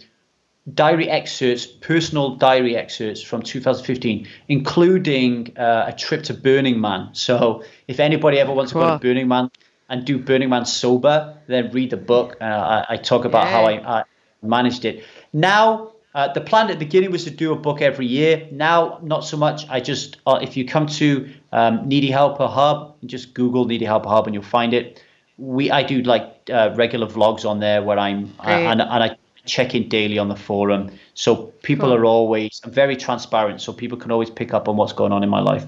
diary 0.73 1.10
excerpts, 1.10 1.65
personal 1.65 2.36
diary 2.36 2.75
excerpts 2.75 3.21
from 3.21 3.41
2015, 3.41 4.28
including 4.47 5.56
uh, 5.58 5.86
a 5.88 5.93
trip 5.93 6.23
to 6.23 6.34
Burning 6.34 6.82
Man. 6.82 7.10
So 7.13 7.63
if 7.88 7.99
anybody 7.99 8.39
ever 8.39 8.51
wants 8.51 8.73
cool. 8.73 8.82
to 8.82 8.88
go 8.88 8.93
to 8.93 8.99
Burning 8.99 9.28
Man 9.28 9.51
and 9.89 10.06
do 10.06 10.17
Burning 10.17 10.49
Man 10.49 10.65
sober, 10.65 11.38
then 11.47 11.71
read 11.71 11.91
the 11.91 11.97
book. 11.97 12.38
Uh, 12.41 12.45
I, 12.45 12.86
I, 12.89 12.97
talk 12.97 13.25
about 13.25 13.45
yeah. 13.45 13.51
how 13.51 13.65
I, 13.65 13.99
I, 13.99 14.04
managed 14.41 14.86
it. 14.86 15.04
Now, 15.34 15.91
uh, 16.15 16.32
the 16.34 16.41
plan 16.41 16.69
at 16.69 16.80
the 16.80 16.86
beginning 16.86 17.12
was 17.12 17.25
to 17.25 17.30
do 17.30 17.51
a 17.51 17.56
book 17.56 17.82
every 17.82 18.08
year. 18.08 18.47
Now, 18.51 18.99
not 19.04 19.25
so 19.25 19.38
much. 19.38 19.67
I 19.69 19.80
just, 19.80 20.17
uh, 20.25 20.39
if 20.41 20.58
you 20.58 20.65
come 20.65 20.88
to 20.88 21.30
um, 21.51 21.88
Needy 21.88 22.10
Helper 22.10 22.47
Hub, 22.47 22.95
just 23.06 23.34
Google 23.34 23.65
Needy 23.65 23.86
Helper 23.86 24.10
Hub 24.10 24.25
and 24.25 24.34
you'll 24.34 24.43
find 24.43 24.73
it. 24.73 25.04
We, 25.38 25.69
I 25.69 25.84
do 25.84 26.01
like 26.01 26.49
uh, 26.51 26.73
regular 26.75 27.08
vlogs 27.08 27.47
on 27.47 27.60
there 27.60 27.84
where 27.84 27.99
I'm, 27.99 28.34
and, 28.39 28.82
and 28.82 29.04
I 29.04 29.17
check 29.45 29.75
in 29.75 29.89
daily 29.89 30.17
on 30.17 30.29
the 30.29 30.36
forum. 30.36 30.91
So 31.13 31.47
people 31.63 31.89
cool. 31.89 31.97
are 31.97 32.05
always 32.05 32.62
very 32.65 32.95
transparent, 32.95 33.62
so 33.62 33.73
people 33.73 33.97
can 33.97 34.12
always 34.12 34.29
pick 34.29 34.53
up 34.53 34.67
on 34.67 34.77
what's 34.77 34.93
going 34.93 35.12
on 35.12 35.23
in 35.23 35.29
my 35.29 35.41
life. 35.41 35.65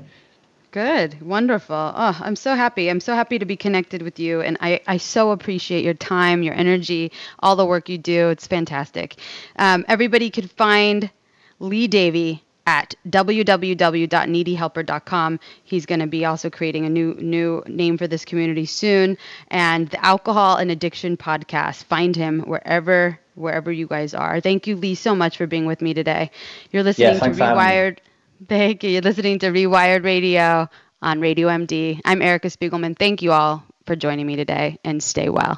Good, 0.71 1.21
wonderful. 1.21 1.75
Oh, 1.75 2.19
I'm 2.21 2.35
so 2.35 2.53
happy. 2.53 2.89
I'm 2.89 2.99
so 2.99 3.15
happy 3.15 3.39
to 3.39 3.45
be 3.45 3.55
connected 3.55 4.01
with 4.01 4.19
you, 4.19 4.41
and 4.41 4.57
I, 4.59 4.81
I 4.85 4.97
so 4.97 5.31
appreciate 5.31 5.83
your 5.83 5.93
time, 5.93 6.43
your 6.43 6.53
energy, 6.53 7.11
all 7.39 7.55
the 7.55 7.65
work 7.65 7.89
you 7.89 7.97
do. 7.97 8.29
It's 8.29 8.45
fantastic. 8.45 9.15
Um, 9.55 9.85
everybody 9.87 10.29
could 10.29 10.51
find 10.51 11.09
Lee 11.59 11.87
Davy 11.87 12.43
at 12.67 12.93
www.needyhelper.com. 13.07 15.39
He's 15.63 15.85
going 15.85 16.01
to 16.01 16.07
be 16.07 16.25
also 16.25 16.49
creating 16.49 16.85
a 16.85 16.89
new 16.89 17.13
new 17.15 17.63
name 17.65 17.97
for 17.97 18.07
this 18.07 18.25
community 18.25 18.65
soon, 18.65 19.17
and 19.47 19.87
the 19.87 20.05
Alcohol 20.05 20.57
and 20.57 20.69
Addiction 20.69 21.15
podcast. 21.15 21.85
Find 21.85 22.13
him 22.13 22.41
wherever 22.41 23.17
wherever 23.37 23.71
you 23.71 23.87
guys 23.87 24.13
are. 24.13 24.41
Thank 24.41 24.67
you, 24.67 24.75
Lee, 24.75 24.95
so 24.95 25.15
much 25.15 25.37
for 25.37 25.47
being 25.47 25.65
with 25.65 25.81
me 25.81 25.93
today. 25.93 26.31
You're 26.71 26.83
listening 26.83 27.13
yeah, 27.13 27.19
to 27.19 27.29
Rewired. 27.29 27.97
Thank 28.47 28.83
you. 28.83 28.91
You're 28.91 29.01
listening 29.01 29.39
to 29.39 29.47
Rewired 29.47 30.03
Radio 30.03 30.69
on 31.01 31.19
Radio 31.19 31.47
MD. 31.47 32.01
I'm 32.05 32.21
Erica 32.21 32.47
Spiegelman. 32.49 32.97
Thank 32.97 33.21
you 33.21 33.31
all 33.31 33.63
for 33.85 33.95
joining 33.95 34.25
me 34.27 34.35
today 34.35 34.79
and 34.83 35.01
stay 35.01 35.29
well. 35.29 35.55